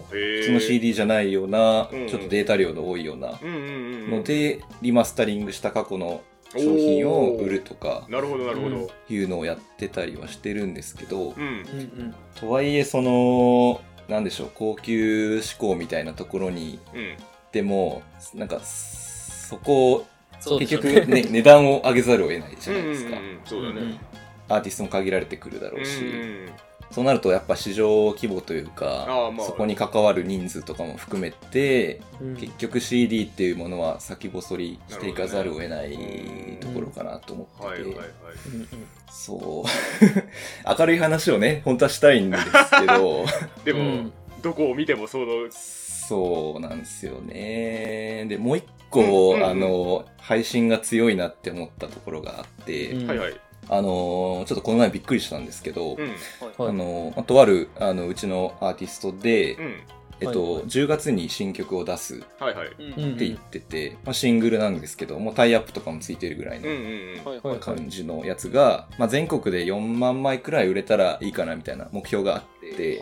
[0.09, 6.21] 普通の CD じゃないような、うんちょっとデータ量の多いようなうんうんうんうんので、リマスタリングした過去の
[6.53, 11.41] 商品を売るとかなるほどなるほど、うんいうのをやってたりはしてるんですけど、うん。
[11.41, 17.15] うんうんとはいえその、なんでしょう、高級志向みたいなところにうん
[17.53, 18.01] でも、
[18.33, 20.05] なんか、そこを、
[20.41, 21.21] そう結局、よね。
[21.21, 23.17] ね、 値段を上げざるを得ないじゃうんうんないですか。
[23.17, 23.99] うんそうだね。
[24.49, 26.49] アーティストも限られてくるだろうし、うん
[26.91, 29.47] そうなるとやっぱ市場規模というか、まあ。
[29.47, 32.35] そこに関わる人数とかも含めて、うん。
[32.35, 35.97] 結局 CD っていうものは先細りしていかざるを得ない
[36.59, 38.05] ところかなと思ってて、はいはいはい。
[38.53, 38.67] うんうん。
[39.09, 40.67] そう。
[40.79, 42.45] 明るい話をね本当はしたいんです
[42.81, 43.25] けど。
[43.63, 44.13] でも、うん。
[44.41, 45.49] どこを見てもその
[46.11, 48.25] そうなんですよね。
[48.27, 49.45] でもう一個、うんうんうん。
[49.45, 53.07] あの配信が強いなって思ったところがあって、うん。
[53.07, 53.39] はいはい。
[53.69, 56.09] あのちょっとこの前びっくりしたんですけど、うん。
[56.09, 56.15] はい。
[56.69, 59.75] あのまあとあるあのうちのアーティストで、うん
[60.21, 60.63] えっとはいはい。
[60.65, 72.43] 10月に新曲を出すって言ってて、まあ、シングルなんですけどもうタイアップとかもついてるぐらいの感じのやつが、まあ、全国で4万枚くらい売れたらいいかなみたいな目標があっ
[72.77, 72.99] て、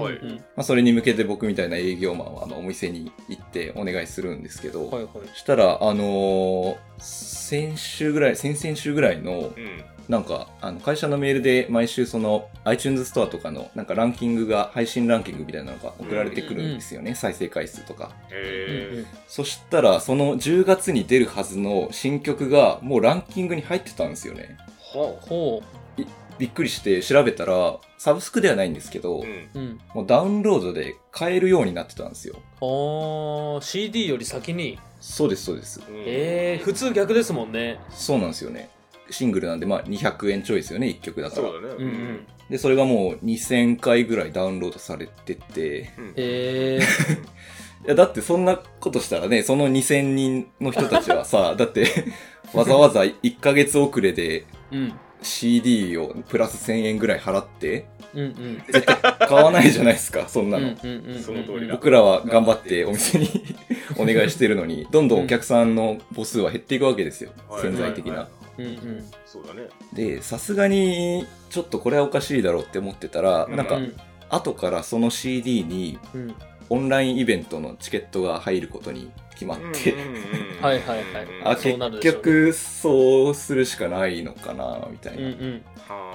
[0.56, 5.38] まあ、それに向けて僕みたいな営業マンはあのお店に行ってお願いするんですけど、はいはい。
[5.38, 9.84] したら、あのー先週ぐらい、先々週ぐらいの、うん。
[10.08, 18.12] なんか、あの会社のメールで毎週その iTunes ストアとかのなんかランキングが、配信ランキングみたいなのが送られてくるんですよね、再生回数とか。
[18.32, 24.58] へそしたら、その10月に出るはずの新曲がもうランキングに入ってたんですよね。
[24.78, 25.62] ほ
[26.40, 29.22] びっくりして調べたら、サブスクではないんですけど、
[29.54, 32.36] うんもうダウンロードで買えるようになってたんですよ。
[32.62, 34.80] あー CD より先に？
[35.02, 35.82] そうです、そうです。
[35.88, 38.70] うんえー、普通逆ですもんねそうなんですよね。
[39.12, 41.42] シングルなんで、まあ200円ちょいですよね、1曲だから。
[41.42, 46.80] そうだねうんうんで、それがもう2000回ぐらいダウンロードされてて、うんえ
[47.86, 51.86] や、だってそんなことしたらね、その2000人の人たちはさ、 だって、
[52.54, 54.94] わざわざ1ヶ月遅れでうん。
[55.22, 58.64] CD をプラス1000円ぐらい払って、うんうん。
[58.68, 58.96] 絶対
[59.28, 60.76] 買わないじゃないですか、そんなの。
[60.78, 63.30] その通りだ僕らは頑張ってお店に
[63.98, 67.32] お願いしてるのに、どんどんお客さんの母数は減っていくわけですよ。
[67.50, 68.28] はい潜在的な。
[68.58, 69.06] うんうん。
[69.26, 73.96] そうだねで、さすがに、ちょっとこれはおかしいだろうって思ってたら、うんなんかう、ん
[74.32, 76.36] 後からその CD にうん。
[76.72, 79.96] オンラインイベントのチケットが入ることに決まって、
[80.62, 85.22] はいはいはい結局そうするしかないのかな、みたいな。
[85.22, 85.62] うんうん。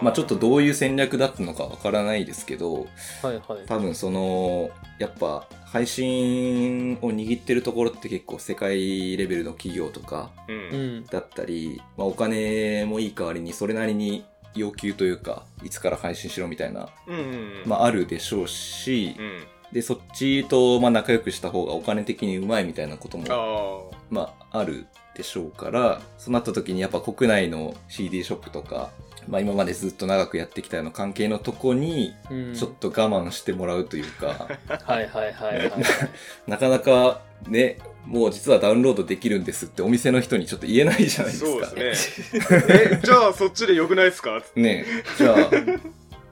[0.03, 2.85] まあちょっとどういう戦略だったのかわからないですけど、は
[3.25, 3.43] いはい。
[3.67, 11.07] 多分その、やっぱ配信を握ってるところって結構世界レベルの企業とかうんううんん。
[11.07, 28.91] だったり、まあお金もいい代わりにそれなりに要求というか、いつから配信しろみたいな、うんうんまああるでしょうしう、んで、そっちとまあ仲良くした方がお金的にうまいみたいなこともあまあ、あるでしょうから、そうなった時にやっぱ国内の CD ショップとか、
[29.29, 32.55] まあ今までずっと長くやってきたような関係のとこに、うん。
[32.55, 34.49] ちょっと我慢してもらうというか、
[34.85, 35.73] はいはいはいはい。
[36.47, 41.67] なかなかね、もう実はダウンロードできるんですってお店の人にちょっと言えないじゃあないですか。
[41.67, 44.43] そうですねえじゃあそっちでよくないですか？
[44.57, 44.85] ね
[45.17, 45.51] じゃあ、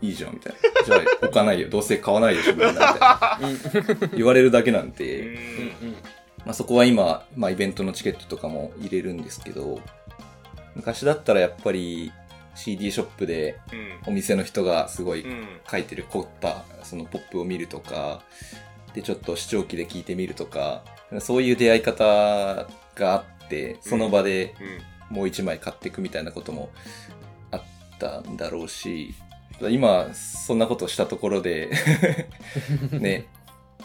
[0.02, 0.58] いいじゃんみたいな。
[0.84, 1.70] じゃあ置かないよ。
[1.70, 3.38] どうせ買わないでしょみたいな。
[4.14, 5.36] 言われるだけなんうて、うんうん。
[6.44, 9.80] まあ、そこは今、まあ、イベントのチケットとかも入れるんですけど、
[10.74, 12.12] 昔だったらやっぱり
[12.54, 18.22] CD ショップでうんお店の人がすごいうん書いてる凝ったそのポップを見るとか、
[18.94, 20.82] で、ちょっと視聴器で聞いてみるとか、
[21.20, 24.54] そういう出会い方があって、その場で
[25.10, 26.70] うんもう一枚買っていくみたいなことも
[27.50, 27.62] あっ
[27.98, 29.14] たんだろうし、
[29.70, 31.70] 今、そんなことしたところで、
[32.92, 33.27] ね、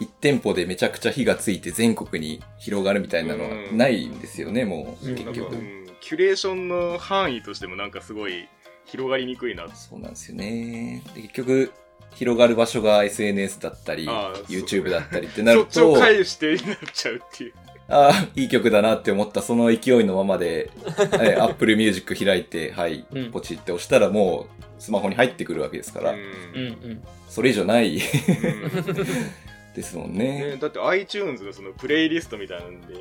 [0.00, 5.54] 一店舗でめちゃくちゃ火がついて全国に広がるみたいなのはないんですよね、もう、うん結局。
[5.54, 8.48] うんキュレーションの範囲としてもなんかすごい
[8.84, 11.02] 広がりにくいなそうなんですよね。
[11.14, 11.72] で結局、
[12.14, 17.52] 広がる場所が SNS だったり、YouTube だったりってなるそっちをしてになっちゃうっていう
[17.88, 20.70] ああ、いい曲だなって思ったその勢いのままで、
[21.20, 27.02] え Apple Music 開いて、はいうん、ポチって押したらもうスマホに入ってくるわけですから、うんうんうん。
[27.28, 28.02] それ以上ないうん
[29.74, 30.56] ですもんね、ね。
[30.56, 32.94] だって iTunes のそのプレイリストみたいなんで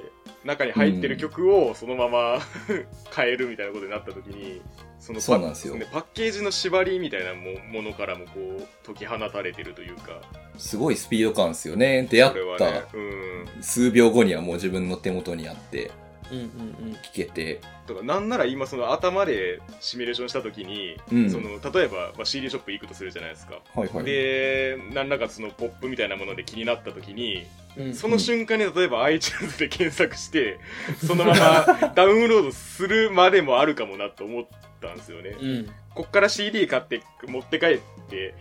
[0.45, 2.39] 中に入ってる曲をそのまま
[3.13, 4.61] 変えるみたいなことになった時に
[4.99, 5.75] そのパそうなんですよ。
[5.75, 10.21] ねパッケージの縛りみたいなもものからもこう解き放たれてるというか。
[10.57, 12.07] すごいスピード感ですよね。
[12.09, 13.45] 出会ったうん。
[13.61, 15.91] 数秒後にはもう自分の手元にあって
[16.31, 24.05] うんうん聞けて、だからなんなら今その頭でシミュレーションした時に、うんその例えば、まあ、CD ショップ行くとするじゃないですか、はいはい。
[24.05, 27.45] で何らかそのポップみたいなもので気になった時に
[27.77, 27.93] うんうん。
[27.93, 30.59] その瞬間に例えば iTunes で検索して、
[31.05, 34.47] そのまま ダウンロードするまでもあるかもなと思っ
[34.81, 35.35] たんですよね。
[35.39, 35.69] うん。
[35.93, 38.33] こっから CD 買って持って帰って、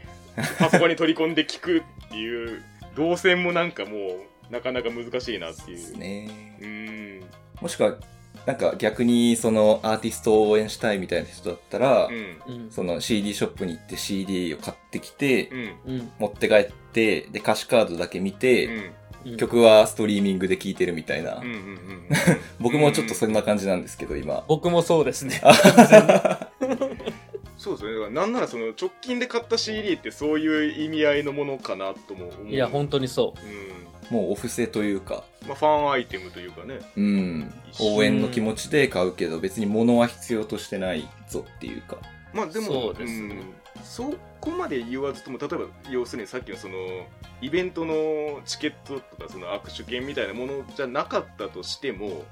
[0.58, 2.62] パソコンに取り込んで聞くっていう
[2.96, 3.96] 動線もなんかも
[4.50, 5.98] うなかなか難しいなってそうですいう。
[5.98, 6.56] ね。
[6.60, 7.24] うーん。
[7.60, 7.94] もしくは、
[8.46, 12.38] なんか逆にそのアーティストを応援したいみたいな人だったら、うん。
[12.46, 12.70] うん。
[12.70, 15.76] その CD ショップに行って CD を買ってきて、うん。
[15.86, 16.12] うん。
[16.18, 18.74] 持って帰って、で、歌詞カードだけ見て、うん。
[18.74, 18.92] うん
[19.38, 21.38] 曲はストリーミングで聴いてるみたいな。
[21.38, 21.44] うん。
[21.44, 22.06] うん。
[22.60, 24.44] 僕もちょっとそんな感じなんですけど、今。
[24.46, 25.42] 僕もそうですね。
[27.58, 27.94] そうですね。
[27.94, 32.48] だからなんならその直近で買った CD ってそういう意味合いのものかなとも思う。
[32.48, 33.85] いや、本当にそうん。
[34.10, 36.78] もうお布施というか、まあファンアイテムというかね。
[36.96, 41.98] うん、応援の気持ちで買うけど、別に物は必要としてないぞっていうか。
[42.32, 43.34] まあでもそうですね。
[43.34, 46.76] んそこまで言わずとも例えば要するにさっきのその
[47.40, 52.24] イベントのチケットとかその握手券みたいなものじゃなかったとしても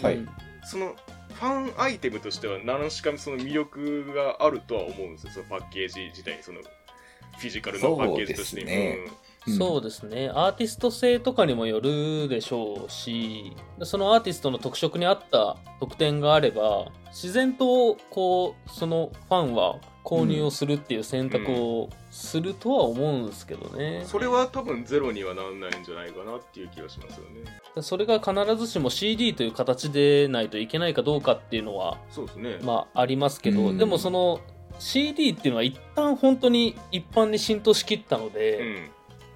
[0.00, 0.02] う。
[0.02, 0.16] はい。
[0.16, 0.28] うん
[0.64, 0.94] その
[1.34, 5.32] ファンアイテムとしては何しかその魅力があるとは思うんですよ。
[5.32, 8.60] そのパッケージ自体にそのフィジカルのパッケージとして。
[8.60, 8.98] そうですね。
[9.06, 9.12] うん
[9.46, 27.82] そうですね、アーティスト性とかにもよるでしょうしそのアーティストの特色に合った特典があれば自然とこうそのファンは購入をするっていう選択をするとは思うんですけどね、それは多分ゼロにはなんないんじゃないかなっていう気がしますよね。
[27.82, 32.58] それが必ずしも CD という形でないといけないかどうかっていうのはそうですね。
[32.62, 33.78] まあありますけど、うん。
[33.78, 34.40] でもその
[34.78, 38.90] CD っていうのは一旦本当に一般に浸透しきったのうで、ん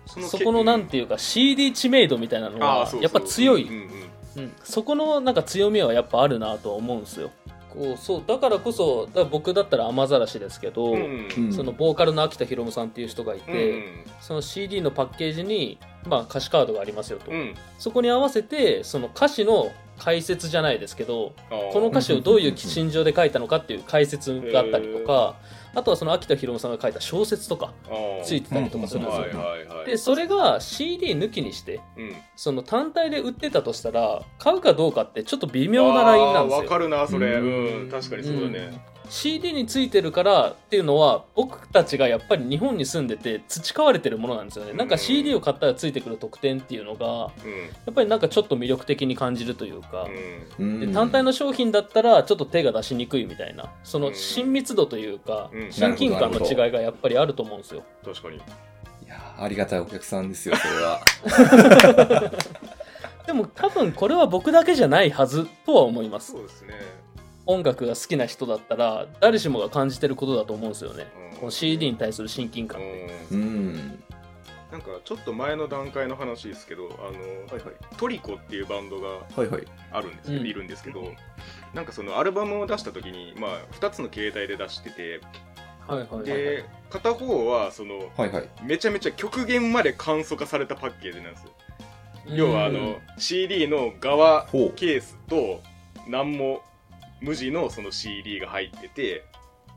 [0.07, 3.75] そそこのなんていうか CD 知名度みたいなのはやっぱ強い、うん
[4.37, 7.31] うんうん、そこのなんか強みはやっぱあるなとは思うんですよ。
[7.69, 13.85] こうそうだからこそだ僕だったら雨ざらしですけど、うんうんそのボーカルの秋田博夢さんっていう人がいて、うん
[14.21, 17.55] その CD のパッケージにまあ、歌詞カードがありますよと、うん。
[17.79, 21.33] そこに合わせてその歌詞の解説じゃないですけど
[21.73, 25.37] この歌詞をどういう心情で書いたのかっていう解説があったりとか
[25.77, 27.75] あとはその秋田博さんが書いた小説とか
[28.25, 32.17] ついてたりとかするんですよ、でそれが CD 抜きにしてうん。
[32.35, 36.63] その単体で売ってたとしたら買うかどうかってちょっと微妙なラインなんですよ。
[36.65, 37.35] わかるなそれ。
[37.35, 37.89] ううん。
[37.89, 44.73] ん確かにそうだね CD についてるからっていうのは僕たちがやっぱり日本に住んでて培われてるものなんですよね。
[44.73, 47.23] なんか CD を買ったらついてくる特典っていうのがうん。
[47.23, 47.31] や
[47.91, 50.09] っぱりなんかちょっと魅力的に感じるというか、
[50.59, 50.81] うん。
[50.81, 55.73] で単体の商品だったらちょっと手が出しにくいみたいなその親密度というか、うん。
[55.73, 57.83] 親近感の違いがやっぱりあると思うんですよ。
[58.05, 58.37] 確かに。
[58.37, 58.41] い
[59.09, 61.01] やーありがたいお客さんですよ、それは。
[63.27, 66.33] でも多分これは僕だけじゃないはずとは思います。
[66.33, 66.75] そうですね
[67.47, 71.07] 音楽が好きな人だったら誰しもが感じてることだと思うんですよね。
[71.33, 71.39] うん。
[71.39, 73.39] この CD に対する親近感うん。
[73.39, 74.05] うん。
[74.73, 77.59] なんかちょっと前の段階の話ですけどあの、
[77.97, 79.65] トリコっていうバンドがはいはい。
[79.93, 80.47] あるんですけど、うん。
[80.47, 81.13] いるんですけど
[81.73, 85.21] なんかそのアルバムを出した時に、まあ、2つの携帯で出してて
[85.87, 88.49] はいはいはいで片方はそのはいはい。
[88.65, 91.51] めちゃめちゃ極限まで簡素化されたパッケージなんですよ。
[92.29, 94.47] 要はあの CD の側。
[94.75, 95.61] ケースと
[96.09, 96.63] 何も
[97.21, 99.25] 無地のその CD が入ってて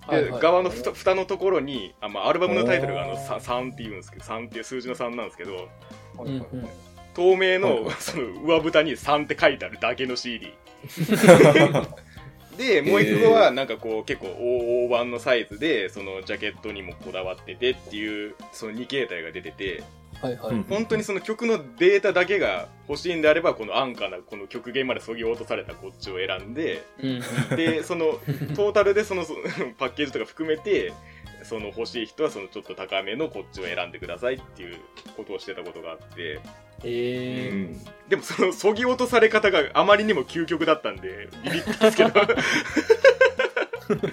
[0.10, 0.42] で、はいはい。
[0.42, 3.40] 側のふた蓋のところにあ、まあ、アルバムのタイトルがあのおー。
[3.40, 5.70] 3, 3って言うんですけど3っていう数字の3なんですけど
[6.20, 6.70] うんうん。
[7.14, 7.96] 透明のはいはい。
[8.00, 10.54] その上蓋に3って書いてあるだけの CD
[12.58, 19.84] でもう一個はなんかこう結構大大判のサイズでそのジャケットにもこだわっててっていうその2形態が出てて
[20.22, 27.22] はいはい、うん本当にその曲のデータだけが欲しいんであればこの安価なこの極限までそぎ落とされたこっちを選んでうん
[27.56, 28.20] でその
[28.56, 29.34] トータルでそのそ
[29.80, 30.94] パッケージとか含めて
[31.44, 34.78] その欲しい人はそのちょっと高めのこっちを選んでくださいっていう
[35.16, 36.40] ことをしてたことがあって。
[36.84, 37.52] えー。
[37.52, 38.10] うん。
[38.10, 42.12] でもそのそぎ落とされ方があまりにも究極だったんでビビったんですけど。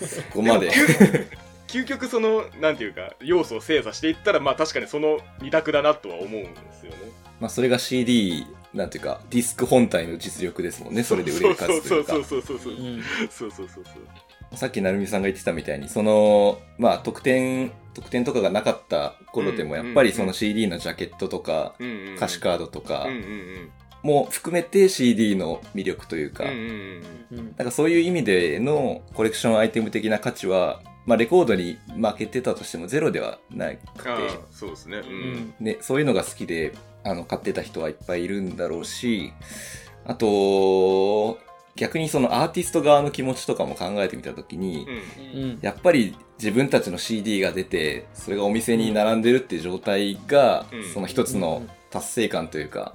[0.07, 0.71] そこまで。
[1.69, 6.99] 究極そのなんていうか要素を精査していったらまあ確かにその二択だなとは思うんですよね
[7.41, 12.25] まあそれが CD、なんていうか、ディスク本体の実力ですもんね、 それで売れる数というかそう。
[12.25, 23.71] そうそうそうそううんそうそうそうそうさっき成美さんが言ってたみたいに、その、まあ特典、特典とかがなかった頃でも、うんやっぱりそのうん CD のジャケットとか、うんうんうん歌詞カードとかうんうんうん
[24.03, 34.99] も含めて CD の魅力というか、うんうんうんうんなんかそういう意味でのコレクションアイテム的な価値は、まあレコードに負けてたとしてもゼロではなくて、ああそうですね。
[34.99, 35.35] ううん。
[35.35, 39.33] んね、そういうのが好きで、あの、買ってた人はいっぱいいるんだろうし、
[40.05, 41.39] あと、
[41.77, 44.87] 逆にそのアーティスト側の気持ちとかも考えてみたときに、
[45.35, 45.41] うん。
[45.43, 45.59] うん。
[45.63, 50.85] やっぱり自分たちの CD が出て、それがお店に並んでるっていう状態が、うん。
[50.93, 52.95] その一つの達成感というか、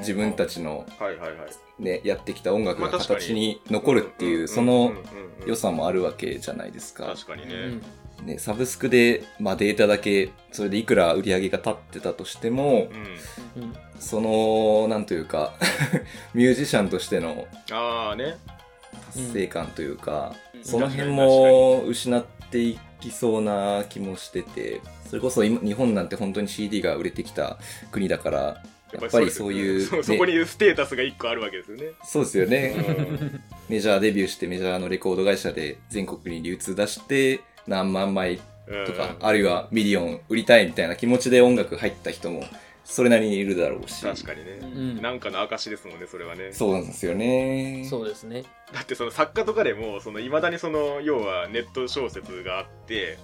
[0.00, 4.92] 自分たちのはいはいはいね、やってきた音楽が形に残るっていう、その
[5.46, 7.06] 良さもあるわけじゃないですか。
[7.06, 7.54] 確かにね。
[7.54, 8.26] うん。
[8.26, 12.88] ね、サブスクで、まあ、データだけ、それでいくら売り上げが立ってたとしても、
[13.56, 13.62] うん。
[13.62, 13.76] うん。
[13.98, 15.52] その、なんというか、
[16.32, 18.38] ミュージシャンとしてのああね。
[19.12, 20.64] 達成感というか、うん。
[20.64, 27.58] その辺も失っていきそうな気もしてて、それこそ今日本なんて本当に CD が売れてきた
[27.92, 28.62] 国だから、
[29.00, 31.84] やっぱりそういう、そそこにステータスが一個あるわけですよね。
[32.04, 32.74] そうですよね。
[32.76, 33.40] うん。
[33.68, 38.40] メジャーデビューしてメジャーのレコード会社で全国に流通出して何万枚
[38.86, 42.44] とか、あるいはミリオン売りたいみたいな気持ちで音楽入った人も
[42.84, 44.02] それなりにいるだろうし。
[44.02, 45.02] 確かにね、うん。
[45.02, 46.52] なんかの証ですもんねそれはね。
[46.52, 47.86] そうなんですよね。
[47.88, 48.44] そうですね。
[48.72, 53.18] だってその作家とかでもその未だにその要はネット小説があって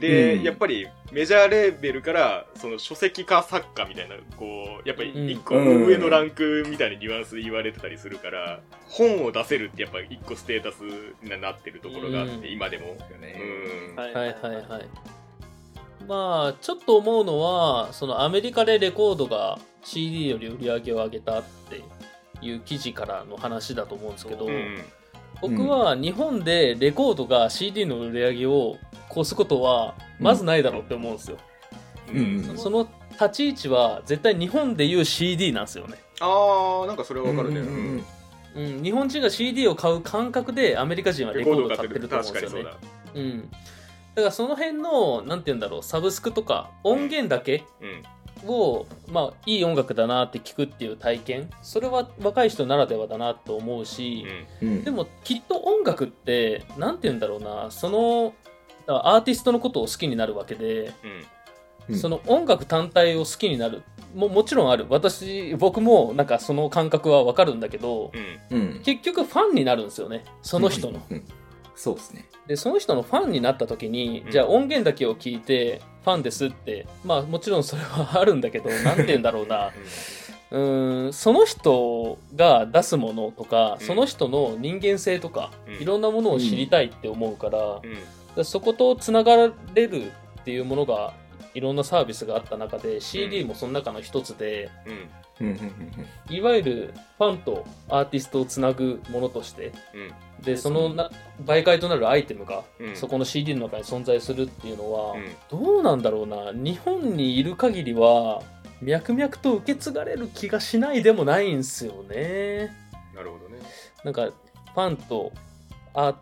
[0.00, 0.42] で、うん。
[0.42, 10.82] やっぱりメジャーレーベルからその書籍化作家みたいなこうやっぱり一個うん上のランクみたいなニュアンスで言われてたりするから、本を出せるってやっぱ一個ステータス
[11.22, 12.52] になってるところがあって、うん。
[12.52, 13.96] 今でも、うん。
[13.96, 14.88] はいはいはいはい。
[16.08, 21.82] まあちょっと思うのはそのアメリカでレコードが CD より売り上げを上げたって
[22.44, 24.78] いう記事からの話だと思うんですけど、うん
[25.42, 28.78] 僕は日本でレコードが CD の売り上げを
[29.10, 31.36] 越すことはまずないだろうって思うんですよ、
[32.10, 32.48] うん。
[32.48, 42.58] うんその立ち位置は絶対日本でいう CD なんですよね、ああなんかそれはわかるね、うんうんうんうん、日本人が CD を買う感覚でアメリカ人はレレココードを買っるると思うんですよね。
[42.58, 42.78] にそうだ。
[43.14, 43.56] うん、だ
[44.16, 48.02] からその辺のなんて言うんだろうサブスクとか音源だけうん
[48.46, 51.50] を、まあ、いい音楽だなって聞くっていう体験。
[51.62, 54.26] それは若い人ならではだなと思うし、
[54.60, 54.84] うん。
[54.84, 57.70] でもきっと音楽ってなんて言うんだろうな。
[57.70, 58.34] その
[58.86, 61.24] アーティストのことを好きになるわけでうん。
[61.88, 63.82] うんその音楽単体を好きになる。
[64.14, 64.86] ももちろんある。
[64.88, 68.12] 私僕もなんかその感覚はわかるんだけど
[68.50, 68.58] うん。
[68.58, 68.82] うん。
[68.84, 70.24] 結局ファンになるんですよね。
[70.42, 71.00] その人の。
[71.72, 71.78] うん。
[71.78, 72.24] そうですね。
[72.46, 74.30] でその人のファンになった時に、うん。
[74.30, 76.86] じゃあ音源だけを聞いてファンですって。
[77.04, 79.70] まあもちろんそれはあるんだけど なんて言うんだろうな。
[80.50, 83.86] うーんその人が出すものとか、うん。
[83.86, 85.74] その人の人間性とか、うん。
[85.74, 87.96] いろんなものを知りたいって思うから,、うん。
[88.36, 88.44] うん。
[88.44, 89.36] そことつなが
[89.74, 91.14] れるっていうものが
[91.54, 94.92] いろんなサービスがあった中で CD もその中の一つで、うん。
[94.92, 100.44] うんうんうんいわゆるファンとアーティストをつなぐものとしてうん。
[100.44, 101.10] でそのな
[101.44, 102.96] 媒介となるアイテムが、うん。
[102.96, 105.32] そこの CD の中に存在するっていうのは、うん。
[105.50, 106.52] どうなんだろうな。
[106.52, 108.42] 日本にいる限りは
[108.80, 112.70] 脈々と受け継がれる気がしないでもないんですよね。
[113.14, 113.58] なるほどね。
[114.04, 115.32] なんかファンと
[115.94, 116.12] アー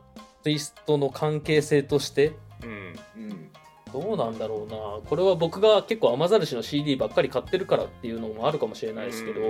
[0.42, 2.94] ティストの関係性としてうん。
[3.16, 3.49] うん。
[3.92, 4.76] どうなんだろうな。
[5.08, 9.40] これは僕が結構雨ざらしの CD ばっかり買ってるからっていうのもあるかもしれないですけど、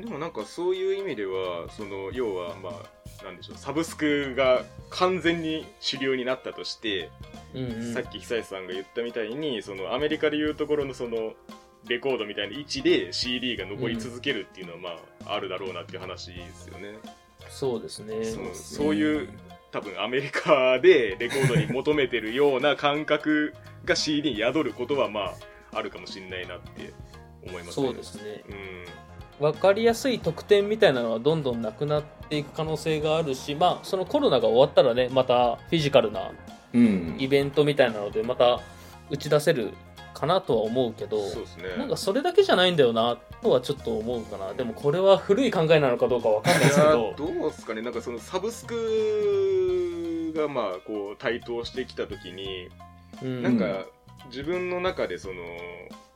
[0.00, 3.56] でもなんかそういう意味ではその要はまあなんでしょう。
[3.56, 7.10] サブスクが完全に主流になったとして、
[7.54, 7.94] うんうん。
[7.94, 11.32] さっき久石さんが言ったみたいにそのアメリカでいうところのその
[11.86, 14.90] レコードみたいな位置で CD が残り続けるっていうのはま
[15.26, 16.94] ああるだろうなっていう話ですよね。
[17.48, 18.24] そうですね。
[18.54, 19.28] そういう
[19.72, 23.54] 多分アメリカでレコードに求めてるような感覚
[23.84, 25.32] が CD に宿ることはまあ
[25.72, 26.92] あるかもしれないなって
[27.46, 27.86] 思いますね。
[27.86, 28.84] そうですねうん
[29.40, 36.30] 分かりやすい特典みたいなのはどんどんなくなっていく可能性があるしまあそのコロナが終わったらねまたフィジカルな
[36.74, 37.16] うん。
[37.18, 38.60] イベントみたいなのでまた
[39.10, 39.72] 打ち出せる
[40.14, 41.24] かなとは思うけどね。
[41.78, 49.61] なんかそれだけじゃないんだよなとはちょっと思うかなでもこれは古い考えなのかどうかわかんないですけどどうですかね、なんかそのサブスク
[50.32, 52.68] がまあこう台頭してきたときに、
[53.22, 53.42] うん。
[53.42, 53.86] なんか
[54.26, 55.34] 自分の中でその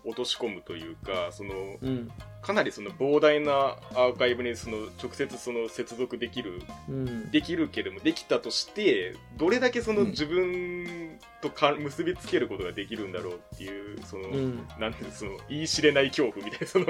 [0.05, 2.11] 落とし込むというか、そのうん。
[2.43, 7.31] かなりその膨大なアーカイブにその直接その接続できる、うん。
[7.31, 10.11] できるけれども、できたとして、どれだけそのうん。
[10.11, 11.06] 自分
[11.41, 16.87] とか結びつけることができるんだろうっていう、その、うんなんていうのその言い知れない恐怖みたいな、その、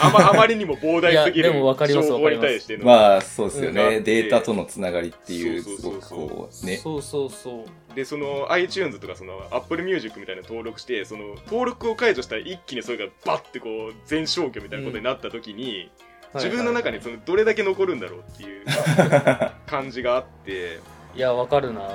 [0.00, 2.84] あま あまりにも膨大すぎるいやでもわかります情報に対しての。
[2.84, 4.00] まあ、そうですようんね。
[4.00, 6.76] データとのつながりっていう、すごくそうそうそうそうこう、ね。
[6.76, 15.90] そうそうそうで、その iTunes とかその Apple Music みたいなの登録して、その登録を解除したら一気にそれがバッてこう全消去みたいなことになった時に、
[16.34, 18.64] 自分の中にそのどれだけ残るんだろうっていう
[19.66, 20.80] 感じがあって、
[21.14, 21.88] いやわかるな。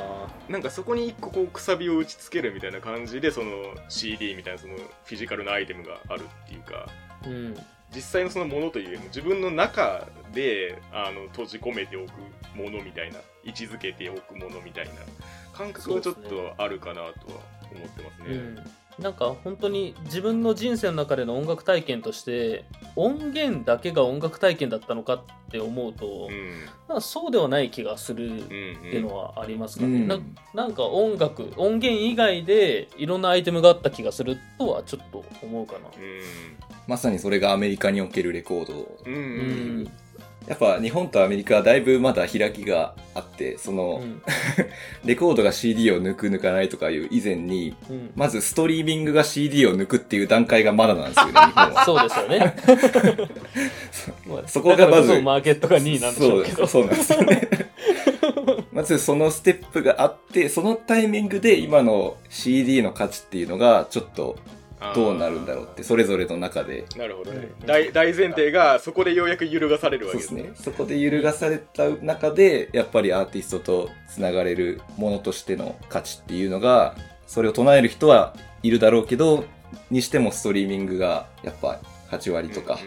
[0.50, 3.50] なんかそこに一個こうくさびを打ちつけるみたいな感じで、その
[3.90, 6.88] CD みたいなそのフィジカルなアイテムがあるっていうか、
[7.26, 7.58] うん。
[7.94, 12.12] 実際のそのものというよりも自分の中であの閉じ込めておく
[12.56, 14.92] ものみたいな位置づけておくものみたいな
[15.54, 17.14] 感覚がちょっとあるかなとは
[17.72, 18.64] 思ってますね。
[19.00, 25.22] うんなんか本当に自分の人生の中での音楽体験として音源だけが音楽体験だったのかっ
[25.52, 26.30] て思うと、
[26.92, 27.02] うん。
[27.02, 28.48] そうではない気がするっうん。
[28.48, 30.08] ていうのはありますかね、うん。
[30.08, 30.20] な
[30.54, 35.80] なんか音楽音源以外でいろんなアイテムがあった気がするとはちょっと思うかな。
[36.88, 38.98] まさにそれがアメリカにおけるレコード。
[39.06, 39.22] うんうん。
[39.22, 39.24] う
[39.84, 39.92] ん
[40.48, 44.22] やっぱ日本とアメリカはだいぶまだ開きがあって、その、うん
[45.04, 51.86] レコードが CD を抜く抜かないとかいう以前に、うんまずストリーミングが CD を抜くっていう段階がまだなんですよね、 日本は。
[51.86, 52.56] そうですよね
[54.26, 57.50] まあ そこがまずマーケットが2位なんでしょうけどそうそうなんですよね。
[58.72, 64.38] まずそのステップがあって、そのタイミングで今の CD の価値っていうのがちょっと
[64.94, 66.86] どうなるんだろうって、それぞれの中で。
[66.96, 70.44] なるほどねうん大大前提がそこでようやく揺るがされるわけですね。
[70.44, 70.52] すね。
[70.56, 79.46] そこで揺るがされた中で、やっぱりアーティストとつながれるものとしての価値っていうのが、それを唱える人はいるだろうけど、
[79.90, 81.80] にしてもストリーミングがやっぱ
[82.12, 82.78] 8割とか、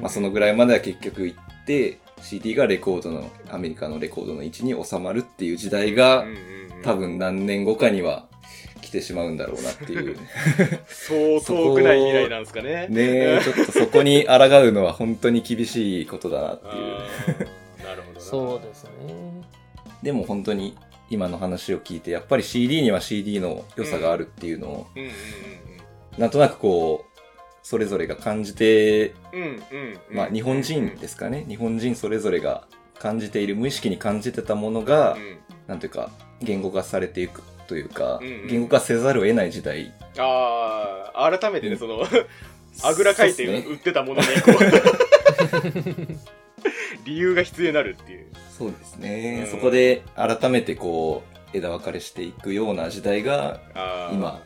[0.00, 6.24] まあそのぐらいまでは結局行って、CD がレコードの、アメリカのレコードの位置に収まるっていう時代が
[6.82, 8.26] 多分何年後かには
[8.90, 10.16] 来てしまうんだろうなっていう。
[10.88, 12.88] そう遠くない未来なんですかね。
[12.88, 16.74] ねえ、ちょっとそこに抗うのは本当に厳しいことだなっていう。
[17.84, 18.20] なるほどな。
[18.20, 18.90] そうですね
[20.02, 20.76] でも本当に
[21.08, 24.86] 今の話を聞いて、やっぱり CD には CD の良さがあるっていうのを、
[26.18, 27.20] なんとなくこう、
[27.62, 29.14] それぞれが感じて。
[30.10, 31.44] まあ日本人ですかね。
[31.46, 32.66] 日本人それぞれが
[32.98, 35.38] 感じている、無意識に感じてたものがう、ん
[35.68, 36.10] なんていうか、
[36.42, 39.92] 言語化されていくというかうんうん、言語化せざるを得ない時代。
[40.18, 42.02] ああ、改めてね、うんその、
[42.82, 44.56] あぐらかいて売ってたものに、こう、
[47.06, 48.26] 理由が必要になるっていう。
[48.58, 49.44] そうですね。
[49.44, 51.22] うんそこで改めてこ
[51.54, 53.60] う、枝分かれしていくような時代が
[54.12, 54.42] 今、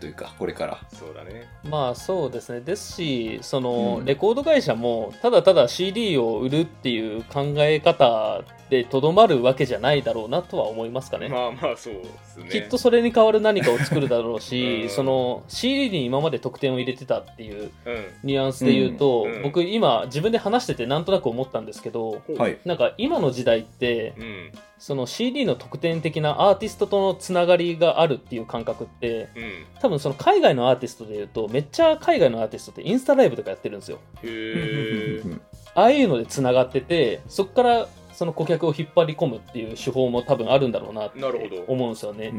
[0.00, 0.80] というかこれから。
[0.92, 1.46] そうだね。
[1.64, 2.60] まあそうですね。
[2.60, 4.04] ですしその、うん。
[4.04, 12.48] レコード会社もただただ CD を売るっていう考え方でとどまるわけじゃないだろうなとは思いますかね、まあまあそうですね。
[12.50, 14.88] きっとそれに代わる何かを作るだろうし、うん。
[14.90, 18.06] その CD に今まで得点を入れてたっていううん。
[18.22, 19.32] ニュアンスで言うと、うん。
[19.36, 19.42] うん。
[19.42, 22.58] 僕今自分で話しててなんとなく思ったんですけどはい。
[22.64, 29.80] なんか今の時代ってうんその CD の特典的なアーティストとのつながりがあるっていう感覚ってうん。
[29.80, 33.98] 多分その海外のアーティストで言うとめっちゃ海外のアーティストってインスタライブとかやってるんですよ。
[34.22, 35.22] へえ
[35.74, 41.20] ああいうのでつながっててそこからそその顧客を引っ張り込むっていう手法も多分あるんだろうなって
[41.68, 42.32] 思うんですよね。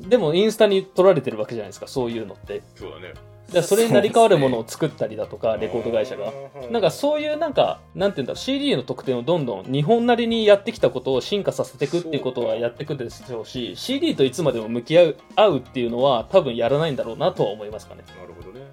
[0.00, 2.62] でもインスタに撮られてるわけじゃないですかそういうのって。
[2.74, 3.14] そうだね
[3.52, 6.32] だそれに成り代わるものを作ったりだとかレコード会社が。
[6.70, 18.02] なんかそういうなんかなんていうんだろう CD の特典をどんどん日本なりにやってきたことを進化させていくっていうことはやっていくでしょうし CD といつまでも向き合う合うっていうのは多分やらないんだろうなとは思いますかね。
[18.18, 18.66] なるほどね。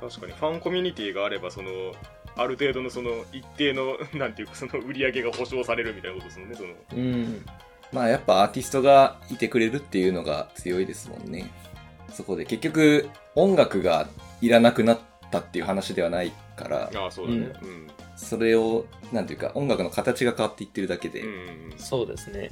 [0.00, 1.70] 確かにファンコミュニティがあればその
[2.36, 6.68] ある程度のその一定の なんていうかその売り上げが保証されるみたいなことですもんねその。
[6.92, 7.46] うん。
[7.92, 11.50] まあやっぱアーティストがいてくれるっていうのが強いですもんね。
[12.16, 14.08] そこで結局音楽が
[14.40, 14.98] いらなくなっ
[15.30, 17.52] たっていう話ではないから、ああそうだね。
[17.62, 17.86] うん。
[18.16, 21.28] それを、なんていうか音楽の形が変わっていってるだけで、うん。
[21.28, 21.30] う
[21.74, 22.48] んそうですね。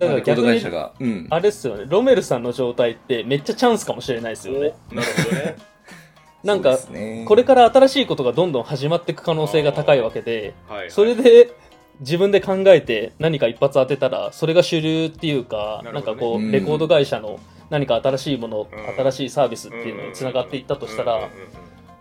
[0.00, 1.26] まあレコーだから逆にド会社が、うん。
[1.30, 1.84] あれっすよね。
[1.86, 4.74] ロメルさんの状態ってめっちゃチャンスかもしれないですよね。
[4.90, 5.56] おなるほどね。
[6.42, 7.24] なんかね。
[7.28, 10.90] これから新しいことがどんどん始まっていく可能性が高いわけではいはい。
[10.90, 11.52] それで
[12.00, 16.50] 自分で考えて何か一発当てたらそれが主流っていうかな,、なんかこううん。
[16.50, 17.38] レコード会社の
[17.70, 18.94] 何か新しいもの、うん。
[18.96, 21.28] 新しいサービスっていうのにつながっていったとしたら、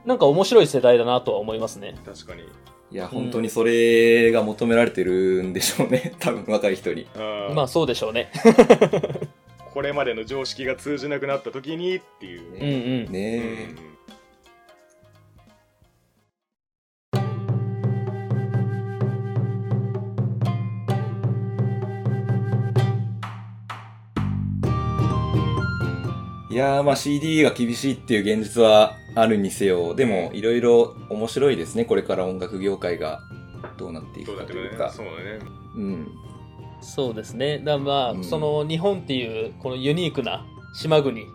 [0.05, 1.95] なんか面白い世代だなとは思いますね。
[1.97, 2.43] うん確かに。
[2.89, 6.13] いや、本当にそれが求められてるんでしょうね。
[6.19, 7.05] 多分若い人に。
[7.53, 8.31] まあそうでしょうね。
[9.73, 12.53] これまでの常識が通じなくなった時にっていう。
[12.53, 13.11] うんねうん。
[13.11, 13.85] ねうん。
[13.93, 13.96] え。
[26.49, 33.21] いやーまあ CD が厳しいっていう現実はあるにせよ、でもいろいろ面白いですね、これから音楽業界が
[33.77, 34.91] どうなっていくかというか。
[34.91, 35.39] そうだね
[35.75, 36.07] うん。
[36.81, 41.25] そうですねだからまあ、うんその日本っていうこのユニークな島国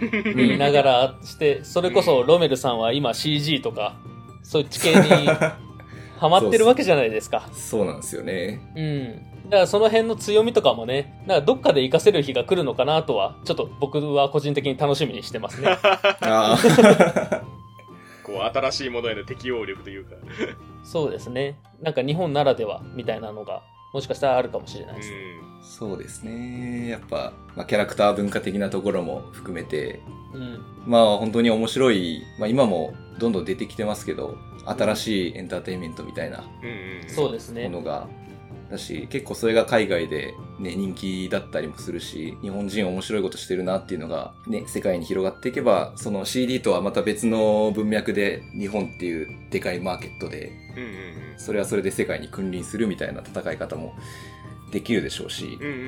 [0.00, 3.96] にいながらしてそれこそロメルさんは今 CG とか
[4.42, 5.00] そっち系に
[6.18, 8.60] ハマってるわけじゃないですかそうなんですよね。
[8.74, 9.35] うん。
[9.46, 15.78] だからその辺の強みとかもね、だからどっかで活かせる日が来るのかなとは、ちょっと僕は個人的に楽しみにしてますね。
[16.22, 16.58] あ
[18.24, 20.16] こう新しいものへの適応力というか
[20.82, 21.58] そうですね。
[21.80, 25.10] なんか日本ならではみたいなのが、もしかしたらあるかもしれないです。
[25.10, 25.12] う
[25.62, 26.88] そうですね。
[26.88, 30.00] やっぱ、まあ、キャラクター文化的なところも含めて、
[30.34, 30.60] うん。
[30.86, 36.44] まあ本当に面白い、まあ今もどんどん出てきてますけど、新しいエンターテインメントみたいな
[37.68, 37.70] も。
[37.70, 38.08] のが、
[38.70, 50.90] だし、結構それが海外でね、人気だったりもするし、日本人面白いことしてるなっていうのがね、世界に広がっていけば、その CD とはまた別の文脈で日本っていうでかいマーケットで、うんうん
[51.38, 53.94] それはそれで世界に君臨するみたいな戦い方も
[54.72, 55.58] できるでしょうし。
[55.60, 55.78] うんうんうん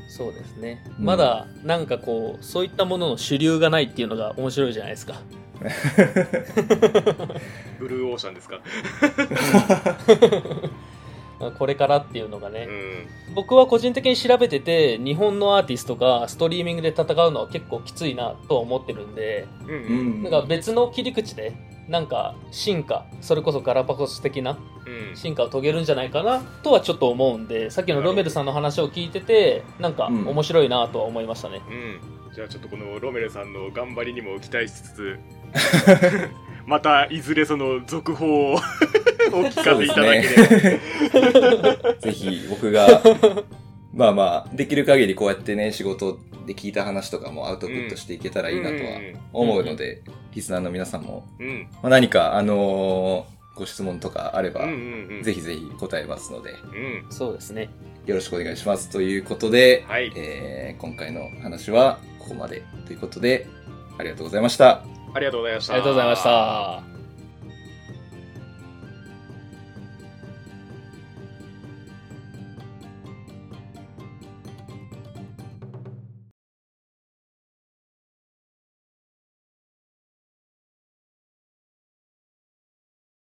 [0.00, 0.08] うん。
[0.08, 0.82] そうですね。
[0.98, 1.04] うん。
[1.04, 5.20] まだ、なんかこう、そういったものの主流がないっていうのが面白いじゃないですか。
[7.78, 8.60] ブルーオーシャンですか？
[11.58, 12.66] これからっていうのがね。
[13.28, 13.34] うん。
[13.34, 20.22] 僕は個人的に調べてて、日本のアーティストがストリーミングで戦うのは結構きついなとは思ってるんで、うんううんん。
[20.22, 21.52] なんか別の切り口で、
[21.88, 25.16] なんか進化、それこそガラパゴス的なうん。
[25.16, 30.26] 進化を遂げるんじゃないかなとはちょっと思うんで、さっきのロメルさんの話を聞いてて、なんかうん。
[30.26, 31.60] 面白いなとは思いましたね。
[31.68, 32.34] うん。
[32.34, 35.18] じゃあちょっとこのロメルさんの頑張りにも期待しつつ
[36.66, 38.58] またいずれその続報を
[39.32, 43.02] お聞かせいただければ、ぜひ僕が、
[43.94, 49.00] まあまあ、できる限りこうやってね、仕事で聞いた話とかもアウトプットしていけたらいいなとは
[49.32, 50.02] 思うので、
[50.34, 57.70] リスナーの皆さんも、うんうんまあ、何か、あのーご質問とかあれば、うんうんうんぜひぜひ答えますので、うんそうですね。
[58.04, 58.90] よろしくお願いします。
[58.90, 63.46] ということで、はいえー今回の話はここまでということで、
[63.96, 64.84] ありがとうございました。
[65.16, 66.95] ありがとうございましたありがとうございました。